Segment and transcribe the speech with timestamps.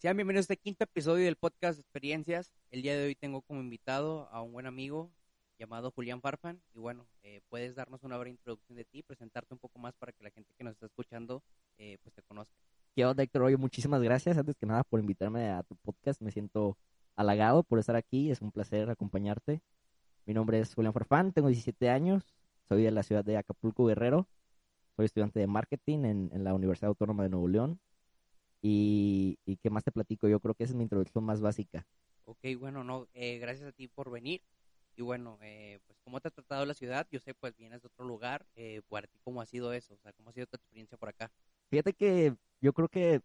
[0.00, 2.50] Sean bienvenidos a este quinto episodio del podcast Experiencias.
[2.70, 5.10] El día de hoy tengo como invitado a un buen amigo
[5.58, 6.62] llamado Julián Farfan.
[6.72, 10.12] Y bueno, eh, puedes darnos una breve introducción de ti, presentarte un poco más para
[10.12, 11.42] que la gente que nos está escuchando
[11.76, 12.56] eh, pues te conozca.
[12.96, 13.42] ¿Qué onda, Héctor?
[13.42, 16.22] Oye, muchísimas gracias antes que nada por invitarme a tu podcast.
[16.22, 16.78] Me siento
[17.14, 18.30] halagado por estar aquí.
[18.30, 19.60] Es un placer acompañarte.
[20.24, 22.24] Mi nombre es Julián Farfán, tengo 17 años,
[22.66, 24.30] soy de la ciudad de Acapulco, Guerrero.
[24.96, 27.80] Soy estudiante de marketing en, en la Universidad Autónoma de Nuevo León.
[28.62, 31.86] Y, y, qué más te platico, yo creo que esa es mi introducción más básica.
[32.24, 34.42] Ok, bueno, no, eh, gracias a ti por venir.
[34.96, 37.88] Y bueno, eh, pues cómo te ha tratado la ciudad, yo sé, pues vienes de
[37.88, 40.56] otro lugar, eh, para ti cómo ha sido eso, o sea, cómo ha sido tu
[40.56, 41.30] experiencia por acá.
[41.70, 43.22] Fíjate que yo creo que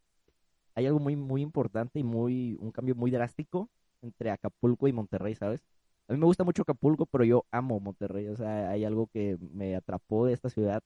[0.73, 3.70] hay algo muy, muy importante y muy, un cambio muy drástico
[4.02, 5.62] entre Acapulco y Monterrey, ¿sabes?
[6.08, 9.38] A mí me gusta mucho Acapulco, pero yo amo Monterrey, o sea, hay algo que
[9.40, 10.81] me atrapó de esta ciudad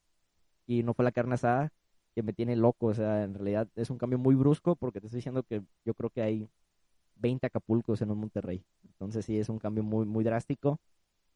[0.66, 1.72] y no fue la carne asada,
[2.14, 5.06] que me tiene loco, o sea, en realidad es un cambio muy brusco porque te
[5.06, 6.48] estoy diciendo que yo creo que hay
[7.16, 8.64] 20 Acapulcos en un Monterrey.
[8.84, 10.80] Entonces sí, es un cambio muy, muy drástico,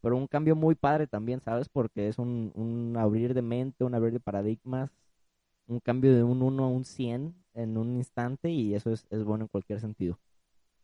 [0.01, 1.69] pero un cambio muy padre también, ¿sabes?
[1.69, 4.91] Porque es un, un abrir de mente, un abrir de paradigmas,
[5.67, 9.25] un cambio de un 1 a un 100 en un instante y eso es, es
[9.25, 10.19] bueno en cualquier sentido.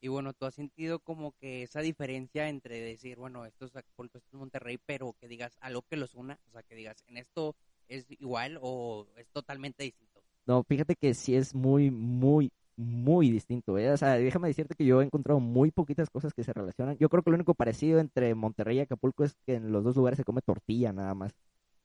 [0.02, 4.16] Y bueno, tú has sentido como que esa diferencia entre decir, bueno, esto es Acapulco,
[4.16, 7.18] esto es Monterrey, pero que digas algo que los una, o sea, que digas, en
[7.18, 7.54] esto
[7.90, 10.22] es igual o es totalmente distinto?
[10.46, 13.76] No, fíjate que sí es muy, muy, muy distinto.
[13.78, 13.90] ¿eh?
[13.92, 16.96] O sea, déjame decirte que yo he encontrado muy poquitas cosas que se relacionan.
[16.98, 19.96] Yo creo que lo único parecido entre Monterrey y Acapulco es que en los dos
[19.96, 21.34] lugares se come tortilla nada más.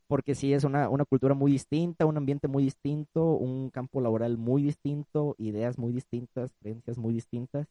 [0.08, 4.38] Porque sí es una, una cultura muy distinta, un ambiente muy distinto, un campo laboral
[4.38, 7.68] muy distinto, ideas muy distintas, creencias muy distintas.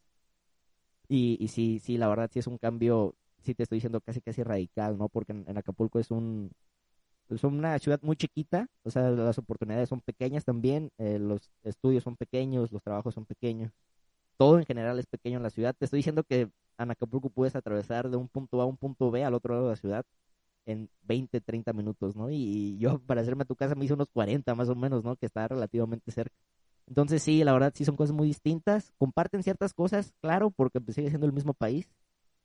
[1.09, 4.21] Y, y sí, sí, la verdad sí es un cambio, sí te estoy diciendo casi
[4.21, 5.09] casi radical, ¿no?
[5.09, 6.51] Porque en Acapulco es un,
[7.31, 12.05] es una ciudad muy chiquita, o sea, las oportunidades son pequeñas también, eh, los estudios
[12.05, 13.73] son pequeños, los trabajos son pequeños,
[14.37, 15.75] todo en general es pequeño en la ciudad.
[15.79, 19.11] Te estoy diciendo que en Acapulco puedes atravesar de un punto A a un punto
[19.11, 20.05] B al otro lado de la ciudad
[20.67, 22.31] en 20, 30 minutos, ¿no?
[22.31, 25.17] Y yo para hacerme a tu casa me hice unos 40 más o menos, ¿no?
[25.17, 26.35] Que está relativamente cerca.
[26.87, 30.97] Entonces sí, la verdad sí son cosas muy distintas, comparten ciertas cosas, claro, porque pues,
[30.97, 31.91] sigue siendo el mismo país,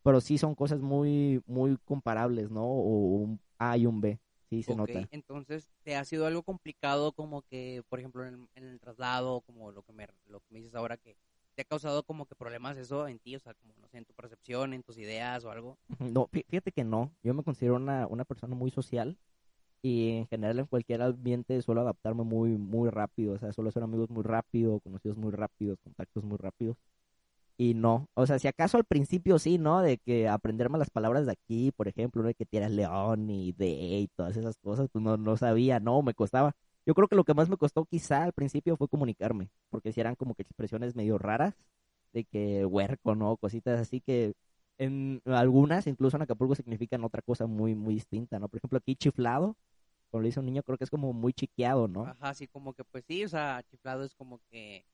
[0.04, 2.64] pero sí son cosas muy, muy comparables, ¿no?
[2.64, 4.20] O un A y un B.
[4.50, 5.08] Sí, se nota.
[5.12, 9.84] Entonces, ¿te ha sido algo complicado como que, por ejemplo, en, el traslado, como lo
[9.84, 11.16] que, me, lo que me dices ahora, que
[11.54, 14.06] te ha causado como que problemas eso en ti, o sea, como, no sé, en
[14.06, 15.78] tu percepción, en tus ideas o algo?
[16.00, 17.14] No, fíjate que no.
[17.22, 19.18] Yo me considero una, una persona muy social
[19.82, 23.84] y en general en cualquier ambiente suelo adaptarme muy, muy rápido, o sea, suelo ser
[23.84, 26.76] amigos muy rápido, conocidos muy rápidos, contactos muy rápidos
[27.60, 28.08] y no.
[28.14, 29.82] O sea, si acaso al principio sí, ¿no?
[29.82, 32.34] De que aprenderme las palabras de aquí, por ejemplo, ¿no?
[32.34, 36.14] que tiras león y de y todas esas cosas, pues no, no sabía, no, me
[36.14, 36.54] costaba.
[36.86, 40.00] Yo creo que lo que más me costó quizá al principio fue comunicarme, porque si
[40.00, 41.54] eran como que expresiones medio raras,
[42.14, 43.36] de que huerco, ¿no?
[43.36, 44.34] Cositas así que
[44.78, 48.48] en algunas, incluso en Acapulco, significan otra cosa muy, muy distinta, ¿no?
[48.48, 49.58] Por ejemplo, aquí chiflado,
[50.12, 52.06] cuando le dice un niño, creo que es como muy chiqueado, ¿no?
[52.06, 54.86] Ajá, sí, como que pues sí, o sea, chiflado es como que,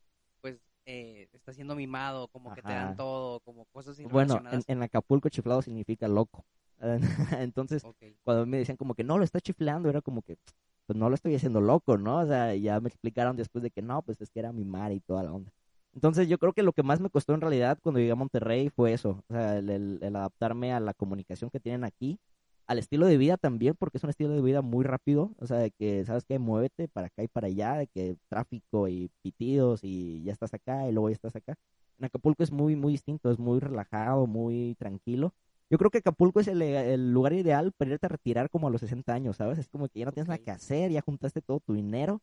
[0.41, 5.29] pues eh, está siendo mimado, como que te dan todo, como cosas Bueno, en, Acapulco
[5.29, 6.45] chiflado significa loco.
[7.39, 7.83] Entonces,
[8.23, 10.37] cuando me decían como que no lo está chiflando, era como que,
[10.85, 12.19] pues no lo estoy haciendo loco, ¿no?
[12.19, 14.99] O sea, ya me explicaron después de que no, pues es que era mimar y
[14.99, 15.51] toda la onda.
[15.93, 18.69] Entonces, yo creo que lo que más me costó en realidad cuando llegué a Monterrey
[18.69, 22.19] fue eso, o sea, el adaptarme a la comunicación que tienen aquí
[22.67, 25.57] al estilo de vida también, porque es un estilo de vida muy rápido, o sea,
[25.57, 26.39] de que, ¿sabes qué?
[26.39, 30.87] Muévete para acá y para allá, de que tráfico y pitidos y ya estás acá
[30.87, 31.55] y luego ya estás acá.
[31.99, 35.33] En Acapulco es muy, muy distinto, es muy relajado, muy tranquilo.
[35.69, 38.81] Yo creo que Acapulco es el, lugar ideal para irte a retirar como a los
[38.81, 39.57] 60 años, ¿sabes?
[39.59, 42.21] Es como que ya no tienes nada que hacer, ya juntaste todo tu dinero,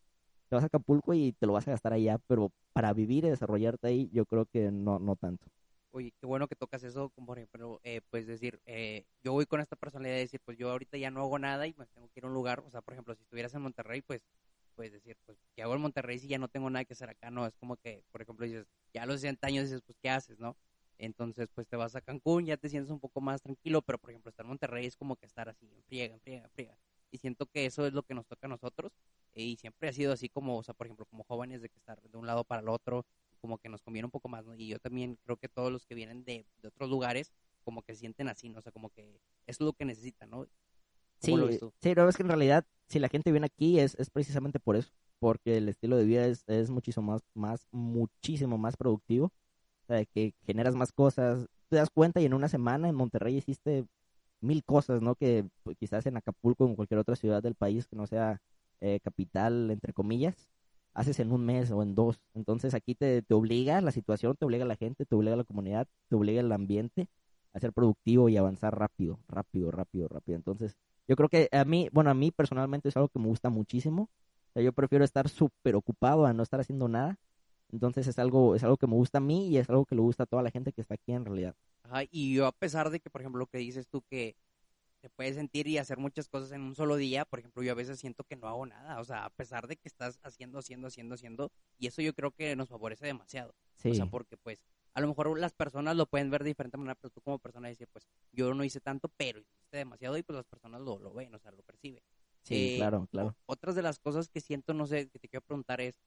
[0.49, 3.29] te vas a Acapulco y te lo vas a gastar allá, pero para vivir y
[3.29, 5.45] desarrollarte ahí, yo creo que no, no tanto
[5.93, 9.61] oye, qué bueno que tocas eso, como ejemplo, eh, pues decir, eh, yo voy con
[9.61, 12.19] esta personalidad de decir, pues yo ahorita ya no hago nada y me tengo que
[12.19, 14.21] ir a un lugar, o sea, por ejemplo, si estuvieras en Monterrey, pues,
[14.75, 17.29] pues decir, pues, ¿qué hago en Monterrey si ya no tengo nada que hacer acá?
[17.31, 20.09] No, es como que, por ejemplo, dices, ya a los 60 años dices, pues, ¿qué
[20.09, 20.57] haces, no?
[20.97, 24.11] Entonces, pues te vas a Cancún, ya te sientes un poco más tranquilo, pero por
[24.11, 26.77] ejemplo, estar en Monterrey es como que estar así, en friega, en.
[27.11, 28.91] Y siento que eso es lo que nos toca a nosotros.
[29.35, 31.99] y siempre ha sido así como, o sea, por ejemplo, como jóvenes de que estar
[32.01, 33.05] de un lado para el otro,
[33.43, 34.55] como que nos conviene un poco más, ¿no?
[34.55, 37.33] Y yo también creo que todos los que vienen de, de otros lugares,
[37.65, 38.59] como que sienten así, ¿no?
[38.59, 40.47] O sea, como que es lo que necesitan, ¿no?
[41.19, 44.61] Sí, sí, pero es que en realidad, si la gente viene aquí es, es precisamente
[44.61, 49.25] por eso, porque el estilo de vida es, es muchísimo más, más, muchísimo más productivo,
[49.25, 53.35] o sea, que generas más cosas, te das cuenta y en una semana en Monterrey
[53.35, 53.85] hiciste
[54.39, 55.15] mil cosas, ¿no?
[55.15, 58.41] Que pues, quizás en Acapulco o en cualquier otra ciudad del país que no sea
[58.79, 60.49] eh, capital, entre comillas,
[60.93, 62.19] haces en un mes o en dos.
[62.33, 65.87] Entonces aquí te, te obliga la situación, te obliga la gente, te obliga la comunidad,
[66.09, 67.07] te obliga el ambiente
[67.53, 70.35] a ser productivo y avanzar rápido, rápido, rápido, rápido.
[70.35, 73.49] Entonces, yo creo que a mí, bueno, a mí personalmente es algo que me gusta
[73.49, 74.09] muchísimo.
[74.49, 77.17] O sea, yo prefiero estar súper ocupado a no estar haciendo nada.
[77.71, 80.01] Entonces es algo, es algo que me gusta a mí y es algo que le
[80.01, 81.55] gusta a toda la gente que está aquí en realidad.
[81.83, 84.35] Ajá, y yo a pesar de que, por ejemplo, lo que dices tú que
[85.03, 87.75] te puedes sentir y hacer muchas cosas en un solo día, por ejemplo, yo a
[87.75, 90.87] veces siento que no hago nada, o sea, a pesar de que estás haciendo, haciendo,
[90.87, 93.53] haciendo, haciendo, y eso yo creo que nos favorece demasiado.
[93.75, 93.89] Sí.
[93.91, 94.63] O sea, porque pues
[94.93, 97.67] a lo mejor las personas lo pueden ver de diferente manera, pero tú como persona
[97.67, 101.13] dices, pues yo no hice tanto, pero hiciste demasiado y pues las personas lo, lo
[101.13, 102.01] ven, o sea, lo perciben.
[102.43, 103.35] Sí, Eh, claro, claro.
[103.45, 105.99] Otras de las cosas que siento, no sé, que te quiero preguntar es,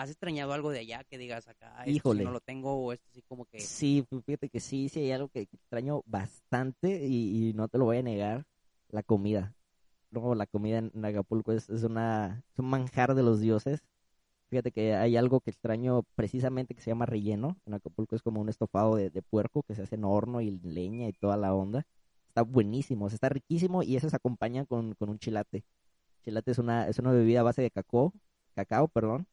[0.00, 2.24] ¿has extrañado algo de allá que digas acá, esto Híjole.
[2.24, 3.60] no lo tengo o esto sí como que...
[3.60, 7.78] Sí, fí- fíjate que sí, sí hay algo que extraño bastante y, y no te
[7.78, 8.44] lo voy a negar,
[8.88, 9.54] la comida.
[10.10, 13.82] No, la comida en en Acapulco es, es una, es un manjar de los dioses.
[14.48, 17.56] Fíjate que hay algo que extraño precisamente que se llama relleno.
[17.66, 20.50] En Acapulco es como un estofado de, de puerco que se hace en horno y
[20.62, 21.86] leña y toda la onda.
[22.28, 25.64] Está buenísimo, o sea, está riquísimo y eso se acompaña con, con un chilate.
[26.24, 28.12] Chilate es una, es una bebida a base de cacao,
[28.54, 29.26] cacao, perdón,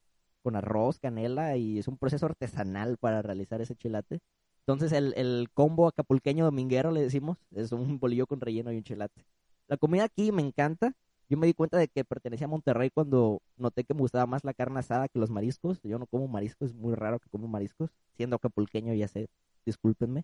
[0.43, 4.19] con arroz, canela y es un proceso artesanal para realizar ese chilate.
[4.59, 8.83] Entonces el, el combo acapulqueño dominguero le decimos, es un bolillo con relleno y un
[8.83, 9.25] chilate.
[9.67, 10.93] La comida aquí me encanta.
[11.29, 14.43] Yo me di cuenta de que pertenecía a Monterrey cuando noté que me gustaba más
[14.45, 15.79] la carne asada que los mariscos.
[15.83, 17.91] Yo no como mariscos, es muy raro que como mariscos.
[18.15, 19.29] Siendo acapulqueño, ya sé,
[19.65, 20.23] discúlpenme.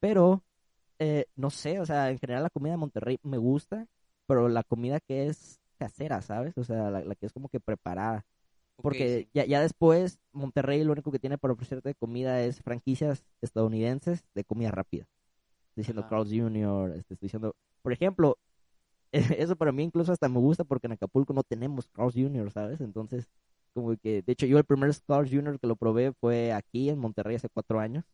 [0.00, 0.44] Pero,
[0.98, 3.86] eh, no sé, o sea, en general la comida de Monterrey me gusta,
[4.26, 6.56] pero la comida que es casera, ¿sabes?
[6.58, 8.24] O sea, la, la que es como que preparada.
[8.76, 9.28] Porque sí.
[9.32, 14.24] ya, ya después Monterrey lo único que tiene para ofrecerte de comida es franquicias estadounidenses
[14.34, 15.06] de comida rápida.
[15.68, 16.10] Estoy diciendo Ajá.
[16.10, 18.38] Carl's Jr., este, estoy diciendo, por ejemplo,
[19.12, 22.80] eso para mí incluso hasta me gusta porque en Acapulco no tenemos Carl's Jr., ¿sabes?
[22.80, 23.28] Entonces,
[23.74, 25.58] como que, de hecho yo el primer Carl's Jr.
[25.58, 28.04] que lo probé fue aquí en Monterrey hace cuatro años.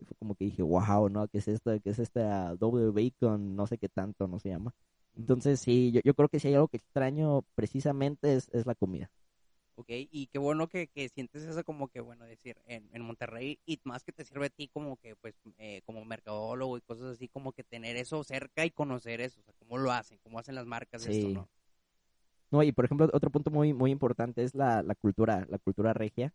[0.00, 1.28] Y fue como que dije, wow, ¿no?
[1.28, 1.70] ¿Qué es esto?
[1.82, 3.54] ¿Qué es esta doble bacon?
[3.54, 4.72] No sé qué tanto, no se llama.
[5.16, 8.74] Entonces, sí, yo, yo creo que si hay algo que extraño precisamente es, es la
[8.74, 9.10] comida.
[9.76, 13.58] Ok, y qué bueno que, que sientes eso como que, bueno, decir, en, en Monterrey,
[13.66, 17.06] y más que te sirve a ti como que, pues, eh, como mercadólogo y cosas
[17.16, 20.38] así, como que tener eso cerca y conocer eso, o sea, cómo lo hacen, cómo
[20.38, 21.34] hacen las marcas de esto, Sí.
[21.34, 21.48] ¿no?
[22.50, 25.92] No, y por ejemplo, otro punto muy, muy importante es la, la cultura, la cultura
[25.92, 26.32] regia,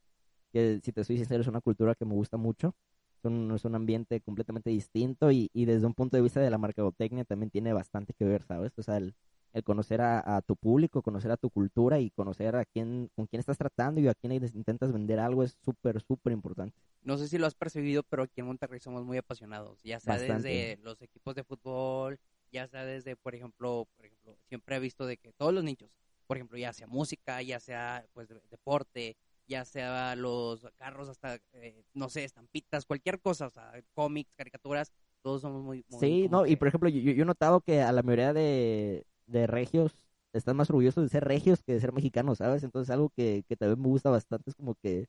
[0.52, 2.76] que si te soy sincero es una cultura que me gusta mucho,
[3.18, 6.50] es un, es un ambiente completamente distinto y, y desde un punto de vista de
[6.50, 8.78] la mercadotecnia también tiene bastante que ver, ¿sabes?
[8.78, 9.16] O sea, el,
[9.54, 13.28] el conocer a, a tu público, conocer a tu cultura y conocer a quién, con
[13.28, 16.76] quién estás tratando y a quién intentas vender algo es súper, súper importante.
[17.02, 20.16] No sé si lo has percibido, pero aquí en Monterrey somos muy apasionados, ya sea
[20.16, 20.50] Bastante.
[20.50, 22.20] desde los equipos de fútbol,
[22.52, 25.90] ya sea desde, por ejemplo, por ejemplo, siempre he visto de que todos los nichos,
[26.28, 29.16] por ejemplo, ya sea música, ya sea pues de- deporte,
[29.48, 34.92] ya sea los carros hasta, eh, no sé, estampitas, cualquier cosa, o sea, cómics, caricaturas,
[35.22, 35.84] todos somos muy...
[35.90, 39.06] muy Sí, no, y por ejemplo, yo, yo he notado que a la mayoría de,
[39.32, 39.94] de regios
[40.34, 42.64] están más orgullosos de ser regios que de ser mexicanos, ¿sabes?
[42.64, 45.08] Entonces algo que, que también me gusta bastante es como que,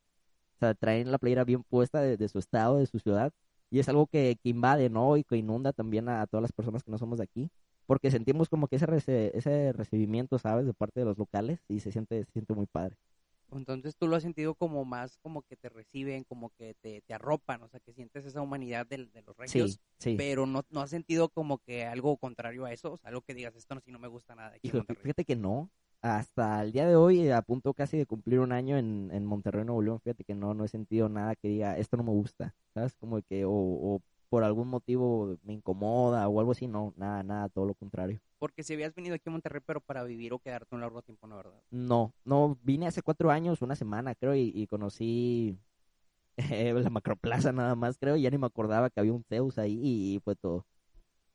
[0.78, 3.32] traen la playera bien puesta de, de su estado, de su ciudad,
[3.70, 5.16] y es algo que, que invade, ¿no?
[5.16, 7.50] Y que inunda también a, todas las personas que no somos de aquí,
[7.86, 10.66] porque sentimos como que ese, ese recibimiento, ¿sabes?
[10.66, 12.96] De parte de los locales, y se siente, se siente muy padre.
[13.52, 17.14] Entonces tú lo has sentido como más como que te reciben, como que te, te
[17.14, 20.16] arropan, o sea, que sientes esa humanidad del- de, los regios, Sí, sí.
[20.16, 23.34] pero no, no has sentido como que algo contrario a eso, o sea, algo que
[23.34, 25.70] digas, esto no, sí no me gusta nada de aquí Hijo, fíjate que no.
[26.02, 29.64] Hasta el día de hoy, a punto casi de cumplir un año en, en Monterrey,
[29.66, 32.54] Nuevo León, fíjate que no, no he sentido nada que diga, esto no me gusta,
[32.72, 32.94] ¿sabes?
[32.94, 37.48] Como que, o, o por algún motivo me incomoda o algo así, no, nada, nada,
[37.50, 38.20] todo lo contrario.
[38.38, 41.26] Porque si habías venido aquí a Monterrey, pero para vivir o quedarte un largo tiempo,
[41.26, 41.60] no, ¿verdad?
[41.70, 45.58] No, no, vine hace cuatro años, una semana creo, y, y conocí
[46.36, 49.58] eh, la Macroplaza nada más, creo, y ya ni me acordaba que había un Zeus
[49.58, 50.66] ahí y, y fue todo.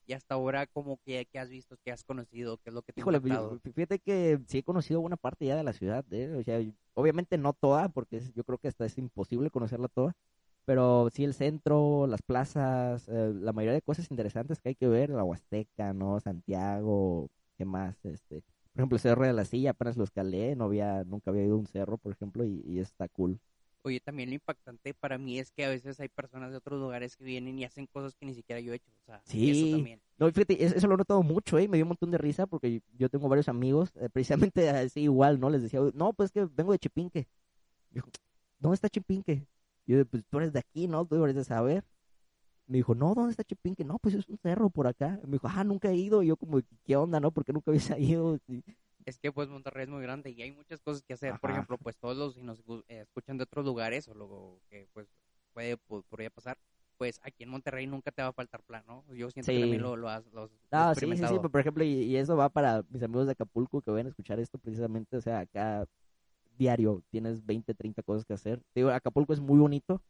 [0.07, 2.93] Y hasta ahora, como que, que has visto, que has conocido, qué es lo que
[2.93, 6.05] te Híjole, pues, yo- fíjate que sí he conocido buena parte ya de la ciudad,
[6.11, 6.35] ¿eh?
[6.35, 6.59] O sea,
[6.93, 10.15] obviamente no toda, porque yo creo que hasta es imposible conocerla toda,
[10.65, 14.87] pero sí el centro, las plazas, eh, la mayoría de cosas interesantes que hay que
[14.87, 16.19] ver, la Huasteca, ¿no?
[16.19, 18.03] Santiago, ¿qué más?
[18.05, 18.41] Este,
[18.73, 21.55] por ejemplo, el Cerro de la Silla, apenas lo escalé, no había, nunca había ido
[21.55, 23.39] a un cerro, por ejemplo, y, y está cool.
[23.83, 27.15] Oye, también lo impactante para mí es que a veces hay personas de otros lugares
[27.15, 29.51] que vienen y hacen cosas que ni siquiera yo he hecho, o sea, Sí.
[29.51, 30.01] eso también.
[30.17, 31.67] No, fíjate, es- eso lo he notado mucho, ¿eh?
[31.67, 35.39] Me dio un montón de risa porque yo tengo varios amigos, eh, precisamente así igual,
[35.39, 35.49] ¿no?
[35.51, 37.27] Les decía, no, pues que vengo de Chipinque.
[37.91, 38.09] Dijo,
[38.59, 39.45] ¿dónde está Chipinque?
[39.87, 41.05] Yo, pues tú eres de aquí, ¿no?
[41.05, 41.83] Tú deberías de saber.
[42.67, 43.83] Me dijo, no, ¿dónde está Chipinque?
[43.85, 45.19] No, pues es un cerro por acá.
[45.25, 46.23] Me dijo, ah, nunca he ido.
[46.23, 47.31] Y yo como, ¿qué onda, no?
[47.31, 48.39] Porque nunca había ido.
[48.47, 48.63] Y
[49.05, 51.39] Es que pues Monterrey es muy grande y hay muchas cosas que hacer.
[51.39, 51.59] Por Ajá.
[51.59, 55.07] ejemplo, pues todos los, si nos eh, escuchan de otros lugares o lo que pues
[55.53, 56.57] puede, po- podría pasar,
[56.97, 59.05] pues aquí en Monterrey nunca te va a faltar plan, ¿no?
[59.13, 59.61] Yo siento que Sí.
[59.61, 61.37] también lo, lo has, lo has No, sí, sí, sí, experimentado.
[61.37, 64.09] pero por ejemplo, y, y eso va para mis amigos de Acapulco que vayan a
[64.09, 65.85] escuchar esto precisamente, o sea, acá
[66.57, 68.59] diario tienes 20, 30 cosas que hacer.
[68.73, 70.01] Te digo, Acapulco es muy bonito,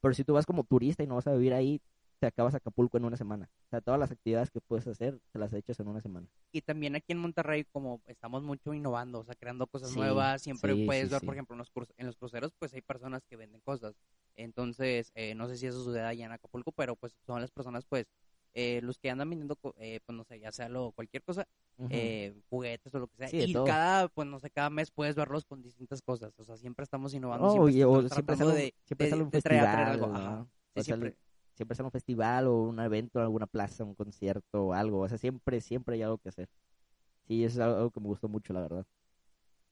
[0.00, 1.80] pero si tú vas como turista y no vas a vivir ahí,
[2.20, 3.50] te acabas Acapulco en una semana.
[3.66, 6.28] O sea, todas las actividades que puedes hacer, te las echas en una semana.
[6.52, 10.40] Y también aquí en Monterrey, como estamos mucho innovando, o sea, creando cosas Sí, nuevas,
[10.42, 13.24] siempre sí, puedes sí, ver, por ejemplo, en los, en los cruceros, pues hay personas
[13.26, 13.96] que venden cosas.
[14.36, 17.84] Entonces, eh, no sé si eso sucede allá en Acapulco, pero pues son las personas,
[17.86, 18.06] pues,
[18.54, 21.46] eh, los que andan vendiendo, eh, pues no sé, ya sea lo, cualquier cosa,
[21.90, 23.28] eh, juguetes o lo que sea.
[23.28, 23.64] Sí, y todo.
[23.64, 26.32] cada, pues no sé, cada mes puedes verlos con distintas cosas.
[26.38, 27.46] O sea, siempre estamos innovando.
[27.46, 30.06] No, siempre o estamos siempre sale, de, siempre de- sale un de festival, traer algo.
[30.06, 30.14] ¿no?
[30.16, 30.40] Ajá.
[30.42, 30.46] O
[30.82, 31.74] sale- siempre.
[31.74, 35.00] sale un festival o un evento en alguna plaza, un concierto o algo.
[35.00, 36.48] O sea, siempre, siempre hay algo que hacer.
[37.26, 38.86] Sí, eso es algo que me gustó mucho, la verdad.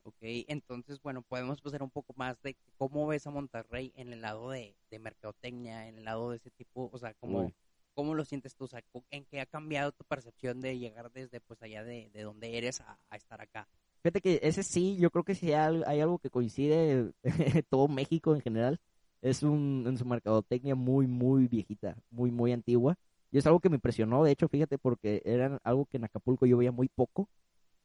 [0.04, 4.20] Ok, entonces, bueno, podemos pasar un poco más de cómo ves a Monterrey en el
[4.20, 7.54] lado de, de mercadotecnia, en el lado de ese tipo, o sea, cómo, Uy.
[7.94, 8.68] Cómo lo sientes tú,
[9.10, 12.80] en qué ha cambiado tu percepción de llegar desde pues allá de, de donde eres
[12.80, 13.68] a, estar acá.
[14.02, 17.12] Fíjate que ese sí, yo creo que sí hay, algo que coincide
[17.70, 18.80] todo México en general.
[19.20, 22.96] Es un, en su mercadotecnia muy, muy viejita, muy, muy antigua.
[23.30, 26.44] Y es algo que me impresionó, de hecho, fíjate, porque era algo que en Acapulco
[26.46, 27.28] yo veía muy poco.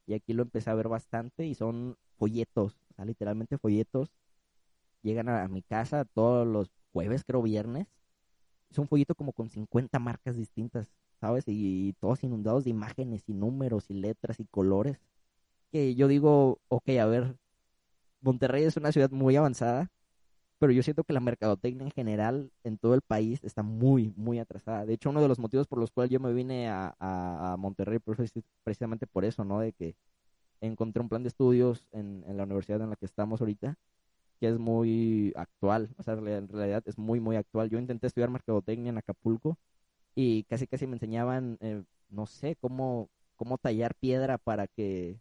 [0.06, 4.10] Y aquí lo empecé a ver bastante y son folletos, o sea, literalmente folletos.
[5.02, 7.86] Llegan a mi casa todos los jueves, creo viernes.
[8.70, 11.44] Es un folleto como con 50 marcas distintas, ¿sabes?
[11.46, 15.00] Y, todos inundados de imágenes y números y letras y colores
[15.72, 17.36] que yo digo, ok, a ver,
[18.20, 19.90] Monterrey es una ciudad muy avanzada,
[20.58, 24.38] pero yo siento que la mercadotecnia en general en todo el país está muy, muy
[24.40, 24.86] atrasada.
[24.86, 27.56] De hecho, uno de los motivos por los cuales yo me vine a, a, a
[27.56, 28.00] Monterrey
[28.64, 29.60] precisamente por eso, ¿no?
[29.60, 29.94] De que
[30.60, 33.76] encontré un plan de estudios en, en la universidad en la que estamos ahorita,
[34.40, 37.70] que es muy actual, o sea, en realidad- es muy, muy actual.
[37.70, 39.58] Yo intenté estudiar mercadotecnia en Acapulco
[40.14, 45.20] y casi, casi me enseñaban, eh, no sé, cómo, cómo tallar piedra para que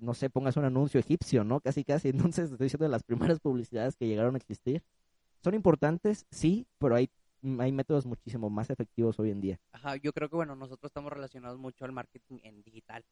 [0.00, 1.60] no sé, pongas un anuncio egipcio, ¿no?
[1.60, 2.08] Casi, casi.
[2.34, 4.82] Entonces, estoy diciendo de las primeras publicidades que llegaron a existir.
[5.42, 7.10] Son importantes, sí, pero hay,
[7.42, 9.60] mm, hay métodos muchísimo más efectivos hoy en día.
[9.72, 13.04] Ajá, yo creo que, bueno, nosotros estamos relacionados mucho al marketing en digital.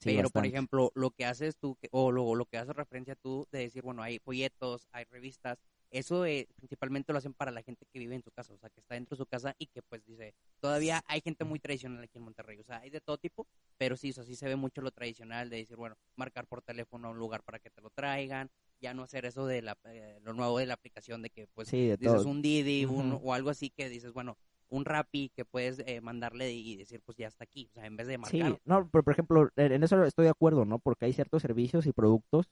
[0.00, 3.48] Sí, pero, por ejemplo, lo que haces tú, o lo, lo que haces referencia tú,
[3.50, 5.58] de decir, bueno, hay folletos, hay revistas,
[5.90, 8.70] eso eh, principalmente lo hacen para la gente que vive en su casa, o sea,
[8.70, 12.04] que está dentro de su casa y que, pues, dice, todavía hay gente muy tradicional
[12.04, 14.46] aquí en Monterrey, o sea, hay de todo tipo, pero sí, o sea, sí se
[14.46, 17.70] ve mucho lo tradicional de decir, bueno, marcar por teléfono a un lugar para que
[17.70, 18.50] te lo traigan,
[18.80, 21.68] ya no hacer eso de la, eh, lo nuevo de la aplicación de que, pues,
[21.68, 22.28] Sí, de dices todo.
[22.28, 23.28] un Didi un- Ujú.
[23.30, 27.16] o algo así que dices, bueno, un Rappi que puedes eh, mandarle y decir, pues,
[27.18, 28.60] ya está aquí, o sea, en vez de Sí, marcar.
[28.64, 30.78] no, pero por ejemplo, en eso estoy de acuerdo, ¿no?
[30.78, 32.50] Porque hay ciertos servicios y productos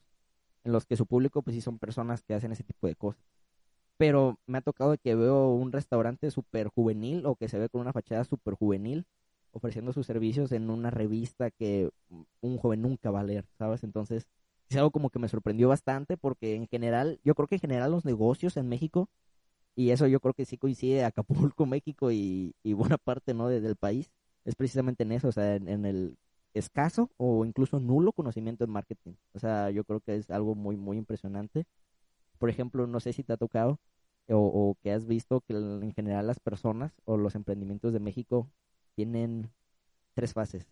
[0.63, 3.23] en los que su público, pues sí son personas que hacen ese tipo de cosas.
[3.97, 7.81] Pero me ha tocado que veo un restaurante súper juvenil o que se ve con
[7.81, 9.05] una fachada súper juvenil
[9.51, 11.89] ofreciendo sus servicios en una revista que
[12.41, 13.83] un joven nunca va a leer, ¿sabes?
[13.83, 14.27] Entonces,
[14.69, 17.91] es algo como que me sorprendió bastante porque en general, yo creo que en general
[17.91, 19.09] los negocios en México,
[19.77, 23.49] y eso yo creo que sí coincide Acapulco, México y, y buena parte, ¿no?
[23.49, 24.11] de- del país,
[24.45, 26.17] es precisamente en eso, o sea, en, el
[26.55, 29.13] escaso o incluso nulo conocimiento en marketing.
[29.33, 31.65] O sea, yo creo que es algo muy, muy impresionante.
[32.39, 33.79] Por ejemplo, no sé si te ha tocado
[34.29, 38.51] o, o que has visto que en general las personas o los emprendimientos de México
[38.95, 39.51] tienen
[40.15, 40.67] tres fases.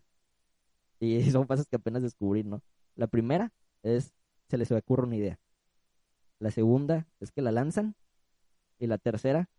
[1.00, 2.62] Y son fases que apenas descubrí, ¿no?
[2.96, 3.52] La primera
[3.84, 4.14] es,
[4.50, 5.40] se les ocurre una idea.
[6.40, 7.94] La segunda es que la lanzan.
[8.80, 9.50] Y la tercera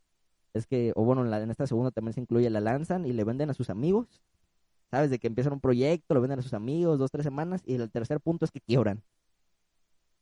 [0.54, 3.12] es que, o bueno, en, la- en esta segunda también se incluye, la lanzan y
[3.12, 4.22] le venden a sus amigos.
[4.90, 5.10] ¿Sabes?
[5.10, 7.62] De que empiezan un proyecto, lo venden a sus amigos, dos, tres semanas.
[7.66, 9.02] Y el tercer punto es que quiebran.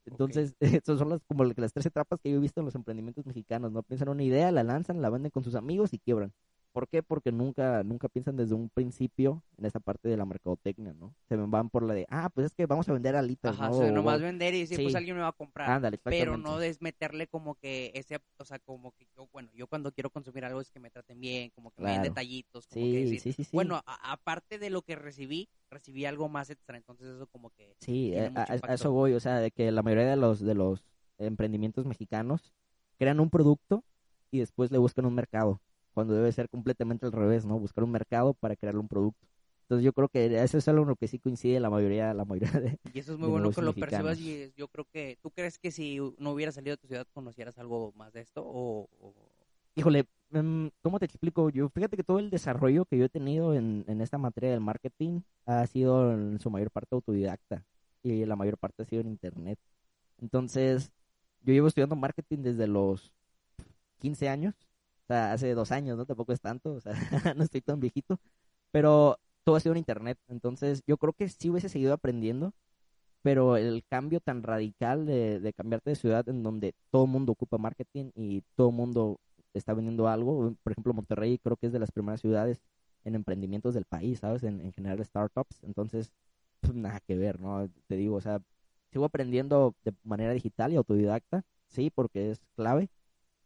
[0.06, 3.26] Entonces, esas son las, como las tres etapas que yo he visto en los emprendimientos
[3.26, 3.82] mexicanos, ¿no?
[3.82, 6.32] Piensan una idea, la lanzan, la venden con sus amigos y quiebran.
[6.74, 7.04] ¿Por qué?
[7.04, 11.14] Porque nunca, nunca piensan desde un principio en esa parte de la mercadotecnia, ¿no?
[11.28, 13.76] Se van por la de, ah, pues es que vamos a vender alitas, Ajá, ¿no?
[13.76, 15.70] o sea, nomás vender y decir, pues alguien me va a comprar.
[15.70, 19.92] Ándale, pero no desmeterle como que ese, o sea, como que yo, bueno, yo cuando
[19.92, 22.10] quiero consumir algo es que me traten bien, como que me den Claro.
[22.10, 23.56] detallitos, como Sí, que decir, sí, sí, sí.
[23.56, 27.76] bueno, a- aparte de lo que recibí, recibí algo más extra, entonces eso como que
[27.78, 28.74] Sí, eh, a, a- a impacto.
[28.74, 30.84] eso voy, o sea, de que la mayoría de los de los
[31.18, 32.52] emprendimientos mexicanos
[32.98, 33.84] crean un producto
[34.32, 35.60] y después le buscan un mercado,
[35.94, 37.58] cuando debe ser completamente al revés, ¿no?
[37.58, 39.26] Buscar un mercado para crearle un producto.
[39.62, 42.24] Entonces yo creo que eso es algo en lo que sí coincide la mayoría, la
[42.26, 42.78] mayoría de...
[42.92, 45.70] Y eso es muy bueno que lo percibas y yo creo que, ¿tú crees que
[45.70, 48.42] si no hubiera salido de tu ciudad conocieras algo más de esto?
[48.44, 49.14] O, o-
[49.76, 51.50] Híjole, mm, ¿cómo te explico?
[51.50, 54.60] Yo, fíjate que todo el desarrollo que yo he tenido en, en esta materia del
[54.60, 57.64] marketing ha sido en su mayor parte autodidacta.
[58.02, 59.58] y la mayor parte ha sido en internet.
[60.20, 60.92] Entonces,
[61.42, 63.12] yo llevo estudiando marketing desde los
[64.00, 64.54] 15 años,
[65.04, 66.06] o sea, hace dos años, ¿no?
[66.06, 66.94] Tampoco es tanto, o sea,
[67.36, 68.20] no estoy tan viejito,
[68.72, 70.18] pero todo ha sido en internet.
[70.28, 72.54] Entonces, yo creo que sí hubiese seguido aprendiendo,
[73.22, 77.32] pero el cambio tan radical de, de cambiarte de ciudad en donde todo el mundo
[77.32, 79.20] ocupa marketing y todo el mundo
[79.54, 82.60] está vendiendo algo, por ejemplo, Monterrey creo que es de las primeras ciudades
[83.04, 84.42] en emprendimientos del país, ¿sabes?
[84.44, 86.12] En, en general startups, entonces,
[86.60, 87.68] pues nada que ver, ¿no?
[87.86, 88.40] Te digo, o sea,
[88.92, 92.88] sigo aprendiendo de manera digital y autodidacta, sí, porque es clave.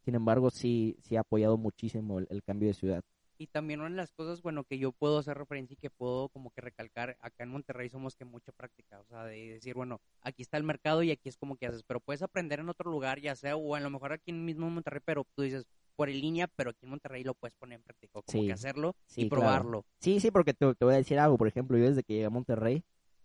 [0.09, 3.05] Sin embargo, sí, sí ha apoyado muchísimo el, cambio de ciudad.
[3.37, 6.31] Y también una de las cosas, bueno, que yo puedo hacer referencia y que puedo
[6.31, 10.01] como que recalcar, acá en Monterrey somos que mucha práctica, o sea, de decir, bueno,
[10.23, 12.91] aquí está el mercado y aquí es como que haces, pero puedes aprender en otro
[12.91, 16.09] lugar, ya sea, o a lo mejor aquí mismo en Monterrey, pero tú dices, por
[16.09, 19.29] en línea, pero aquí en Monterrey lo puedes poner en práctica, como que hacerlo y
[19.29, 19.85] probarlo.
[20.01, 22.25] Sí, sí, porque te, te, voy a decir algo, por ejemplo, yo desde que llegué
[22.25, 22.83] a Monterrey,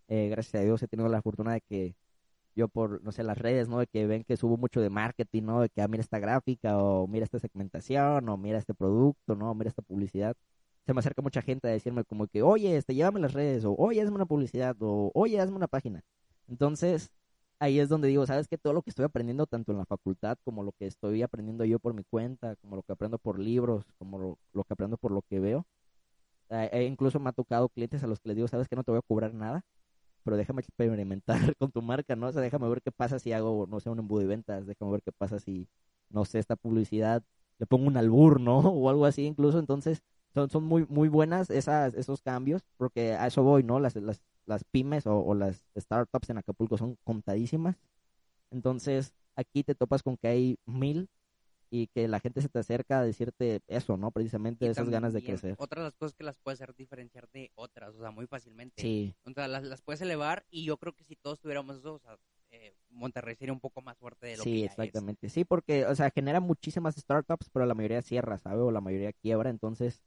[0.09, 1.95] eh, gracias a Dios he tenido la fortuna de que
[2.55, 3.79] yo por, no sé, las redes, ¿no?
[3.79, 5.61] De que ven que subo mucho de marketing, ¿no?
[5.61, 9.53] De que, ah, mira esta gráfica, o mira esta segmentación, o mira este producto, ¿no?
[9.55, 10.35] Mira esta publicidad.
[10.85, 13.75] Se me acerca mucha gente a decirme como que, oye, este, llévame las redes, o
[13.77, 16.03] oye, hazme una publicidad, o oye, hazme una página.
[16.47, 17.11] Entonces,
[17.59, 18.57] ahí es donde digo, ¿sabes qué?
[18.57, 21.79] Todo lo que estoy aprendiendo, tanto en la facultad, como lo que estoy aprendiendo yo
[21.79, 24.19] por mi cuenta, como lo que aprendo por libros, como
[24.53, 25.65] lo, que aprendo por lo que veo,
[26.49, 28.75] eh, incluso me ha tocado clientes a los que les digo, ¿sabes qué?
[28.75, 29.63] No te voy a cobrar nada
[30.23, 32.27] pero déjame experimentar con tu marca, ¿no?
[32.27, 34.91] O sea, déjame ver qué pasa si hago, no sé, un embudo de ventas, déjame
[34.91, 35.67] ver qué pasa si,
[36.09, 37.23] no sé, esta publicidad,
[37.59, 38.59] le pongo un albur, ¿no?
[38.73, 40.03] O algo así incluso, entonces
[40.33, 43.79] son, muy, muy buenas esas, esos cambios, porque a eso voy, ¿no?
[43.79, 47.77] Las, las, las pymes o las startups en Acapulco son contadísimas,
[48.51, 51.09] entonces aquí te topas con que hay mil
[51.75, 54.11] y que la gente se te acerca a decirte eso, ¿no?
[54.11, 55.55] Precisamente esas ganas de crecer.
[55.57, 58.79] Otras de las cosas que las puede hacer diferenciar de otras, o sea, muy fácilmente.
[58.79, 59.15] Sí.
[59.25, 61.99] O sea, las, las puedes elevar y yo creo que si todos tuviéramos eso, o
[61.99, 62.15] sea,
[62.51, 65.29] eh, Monterrey sería un poco más fuerte de lo sí, que Sí, exactamente.
[65.29, 68.59] Sí, porque, o sea, genera muchísimas startups, pero la mayoría cierra, ¿sabes?
[68.59, 69.99] O la mayoría quiebra, entonces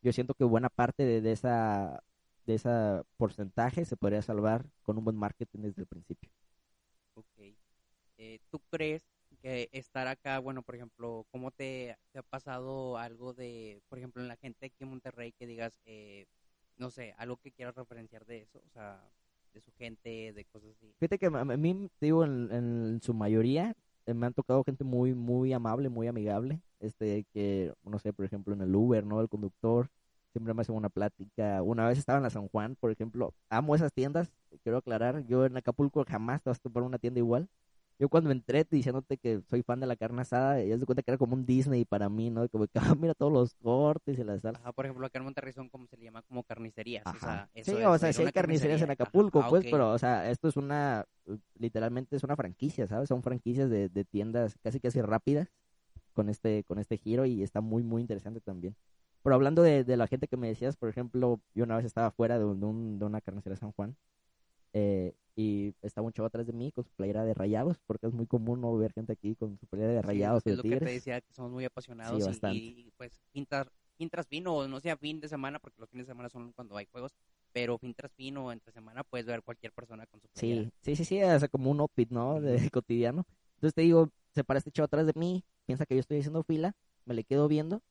[0.00, 2.02] yo siento que buena parte de, de esa
[2.46, 2.68] de ese
[3.16, 6.28] porcentaje se podría salvar con un buen marketing desde el principio.
[7.14, 7.54] Ok.
[8.18, 9.11] Eh, ¿Tú crees
[9.42, 14.28] que estar acá, bueno, por ejemplo, ¿cómo te, ha pasado algo de, por ejemplo, en
[14.28, 16.26] la gente aquí en Monterrey que digas, eh,
[16.78, 19.02] no sé, algo que quieras referenciar de eso, o sea,
[19.52, 20.94] de su gente, de cosas así?
[20.98, 23.74] Fíjate que a mí, digo, en, su mayoría
[24.06, 28.24] eh, me han tocado gente muy, muy amable, muy amigable, este, que, no sé, por
[28.24, 29.20] ejemplo, en el Uber, ¿no?
[29.20, 29.90] El conductor
[30.30, 31.62] siempre me hace una plática.
[31.62, 35.44] Una vez estaba en la San Juan, por ejemplo, amo esas tiendas, quiero aclarar, yo
[35.44, 37.48] en Acapulco jamás te vas a tomar una tienda igual
[38.02, 41.12] yo cuando entré diciéndote que soy fan de la carne asada, ya se cuenta que
[41.12, 42.48] era como un Disney para mí, ¿no?
[42.48, 44.72] Como que, ah, mira todos los cortes y las salsas.
[44.74, 47.06] por ejemplo, acá en Monterrey son como se le llama, como carnicerías.
[47.06, 50.48] O sea, sí, o sea, sí hay carnicerías en Acapulco, pues, pero, o sea, esto
[50.48, 51.06] es una,
[51.54, 53.08] literalmente es una franquicia, ¿sabes?
[53.08, 55.52] Son franquicias de, de tiendas casi casi rápidas
[56.12, 58.74] con este, con este giro y está muy, muy interesante también.
[59.22, 62.10] Pero hablando de, de la gente que me decías, por ejemplo, yo una vez estaba
[62.10, 63.96] fuera de, un, de una carnicería San Juan
[64.72, 68.12] eh, y estaba un chavo atrás de mí con su playera de rayados, porque es
[68.12, 70.42] muy común no ver gente aquí con su playera de rayados.
[70.42, 74.46] Sí, es lo que te decía, que somos muy apasionados y, pues fin tras fin
[74.46, 77.12] o no sea fin de semana, porque los fines de semana son cuando hay juegos,
[77.52, 80.70] pero fin tras fin o entre semana puedes ver cualquier persona con su playera.
[80.82, 82.40] Sí, sí, sí, sí, es como un outfit, ¿no?
[82.40, 83.24] De cotidiano.
[83.54, 86.42] Entonces te digo, se para este chavo atrás de mí, piensa que yo estoy haciendo
[86.42, 87.82] fila, me le quedo viendo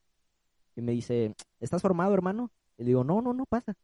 [0.75, 2.51] y me dice, ¿estás formado, hermano?
[2.77, 3.75] Y le digo, no, no, no pasa.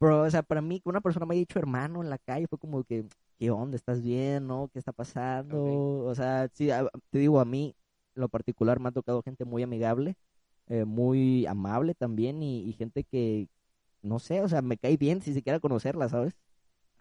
[0.00, 2.46] Pero, o sea, para mí, que una persona me haya dicho hermano en la calle
[2.46, 3.04] fue como que,
[3.38, 3.76] ¿qué onda?
[3.76, 4.46] ¿Estás bien?
[4.46, 4.70] ¿No?
[4.72, 5.62] ¿Qué está pasando?
[6.06, 6.70] O sea, sí,
[7.10, 7.76] te digo, a mí,
[8.14, 10.16] en lo particular, me ha tocado gente muy amigable,
[10.68, 13.48] eh, muy amable también y, gente que,
[14.00, 16.34] no sé, o sea, me cae bien si siquiera conocerla, ¿sabes?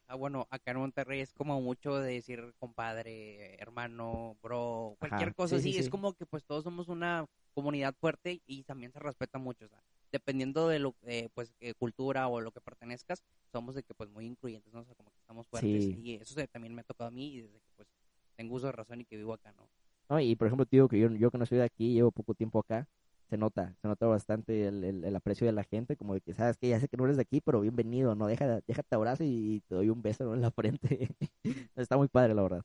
[0.07, 5.55] Ah, bueno, acá en Monterrey es como mucho de decir compadre, hermano, bro, cualquier cosa
[5.55, 5.77] así.
[5.77, 9.65] Es como que pues todos somos una comunidad fuerte y también se respeta mucho.
[9.65, 9.81] O sea,
[10.11, 14.09] dependiendo de lo eh, pues eh, cultura o lo que pertenezcas, somos de que pues
[14.09, 14.81] muy incluyentes, ¿no?
[14.81, 17.41] O sea, como que estamos fuertes y eso también me ha tocado a mí y
[17.41, 17.87] desde que pues
[18.35, 19.69] tengo uso de razón y que vivo acá, ¿no?
[20.09, 22.33] No, y por ejemplo, digo que yo, yo que no soy de aquí, llevo poco
[22.33, 22.87] tiempo acá,
[23.29, 26.57] se nota, se nota bastante el, el, aprecio de la gente, como de que sabes
[26.57, 28.25] que ya sé que no eres de aquí, pero bienvenido, ¿no?
[28.25, 31.09] Deja, déjate abrazo y te doy un beso en la frente.
[31.75, 32.63] Está muy padre, la verdad.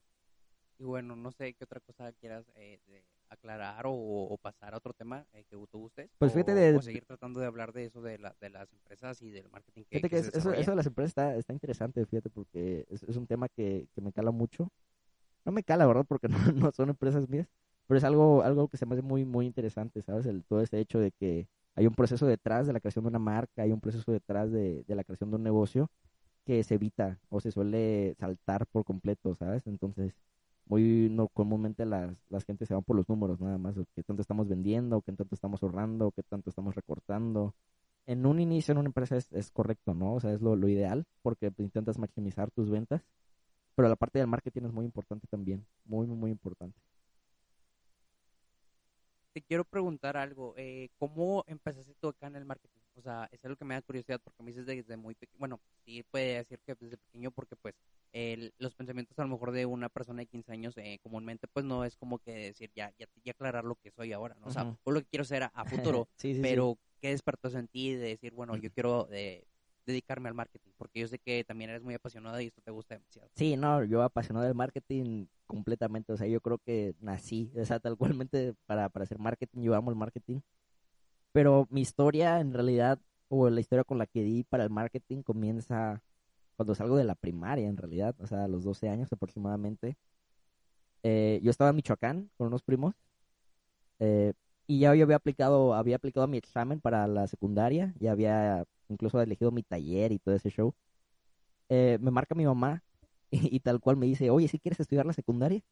[0.79, 2.81] Y bueno, no sé qué otra cosa quieras eh,
[3.35, 6.11] aclarar o, pasar a otro tema eh, que tú gustes.
[6.19, 6.77] Pues fíjate de...
[6.77, 9.85] O seguir tratando de hablar de eso, de, la, de las empresas y del marketing
[9.85, 13.17] que, fíjate que, eso, eso, de las empresas está, está interesante, fíjate, porque es, es,
[13.17, 14.71] un tema que, que me cala mucho.
[15.45, 16.05] No me cala, ¿verdad?
[16.09, 17.49] Porque no, no son empresas mías,
[17.87, 20.27] pero es algo, algo que se me hace muy, muy interesante, ¿sabes?
[20.27, 23.19] El, todo ese hecho de que hay un proceso detrás de la creación de una
[23.19, 25.91] marca, hay un proceso detrás de, de la creación de un negocio
[26.45, 29.67] que se evita o se suele saltar por completo, ¿sabes?
[29.67, 30.15] Entonces,
[30.67, 34.23] muy no comúnmente las, las gentes se van por los números nada más, qué tanto
[34.23, 37.55] estamos vendiendo, qué tanto estamos ahorrando, qué tanto estamos recortando.
[38.07, 40.15] En un inicio en una empresa es, es correcto, ¿no?
[40.15, 43.03] O sea, es lo, lo ideal porque pues, intentas maximizar tus ventas,
[43.75, 46.79] pero la parte del marketing es muy importante también, muy, muy, muy importante.
[49.33, 52.84] Te quiero preguntar algo, eh, ¿cómo empezaste tú acá en el marketing?
[52.97, 55.61] O sea, es algo que me da curiosidad porque me dices desde muy pequeño, bueno,
[55.85, 57.75] sí puede decir que desde pequeño porque pues
[58.13, 61.65] el, los pensamientos a lo mejor de una persona de 15 años eh, comúnmente pues
[61.65, 64.47] no es como que decir ya, ya, ya aclarar lo que soy ahora, ¿no?
[64.47, 66.43] O sea, lo que quiero ser a, futuro, Sí, sí, sí.
[66.43, 69.45] pero ¿qué despertó en ti de decir, bueno, yo quiero eh,
[69.85, 70.71] dedicarme al marketing?
[70.79, 73.29] Porque yo sé que también eres muy apasionada y esto te gusta demasiado.
[73.35, 77.81] Sí, no, yo apasionado del marketing completamente, o sea, yo creo que nací, o sea,
[77.81, 80.41] tal cualmente para, para hacer marketing, yo amo el marketing,
[81.35, 85.23] pero mi historia en realidad, o la historia con la que di para el marketing
[85.23, 86.01] comienza
[86.57, 89.97] cuando salgo de la primaria en realidad, o sea, a los 12 años aproximadamente.
[91.03, 92.95] Eh, yo estaba en Michoacán con unos primos
[93.99, 94.33] eh,
[94.67, 99.21] y ya yo había aplicado, había aplicado mi examen para la secundaria, ya había incluso
[99.21, 100.75] elegido mi taller y todo ese show.
[101.69, 102.83] Eh, me marca mi mamá
[103.31, 105.63] y, y tal cual me dice, oye, ¿sí quieres estudiar la secundaria?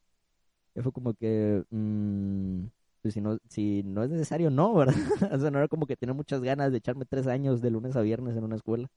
[0.75, 2.67] Y fue como que, mm,
[3.03, 4.95] pues si no, si no es necesario, no, ¿verdad?
[5.33, 7.97] o sea, no era como que tenía muchas ganas de echarme tres años de lunes
[7.97, 8.89] a viernes en una escuela.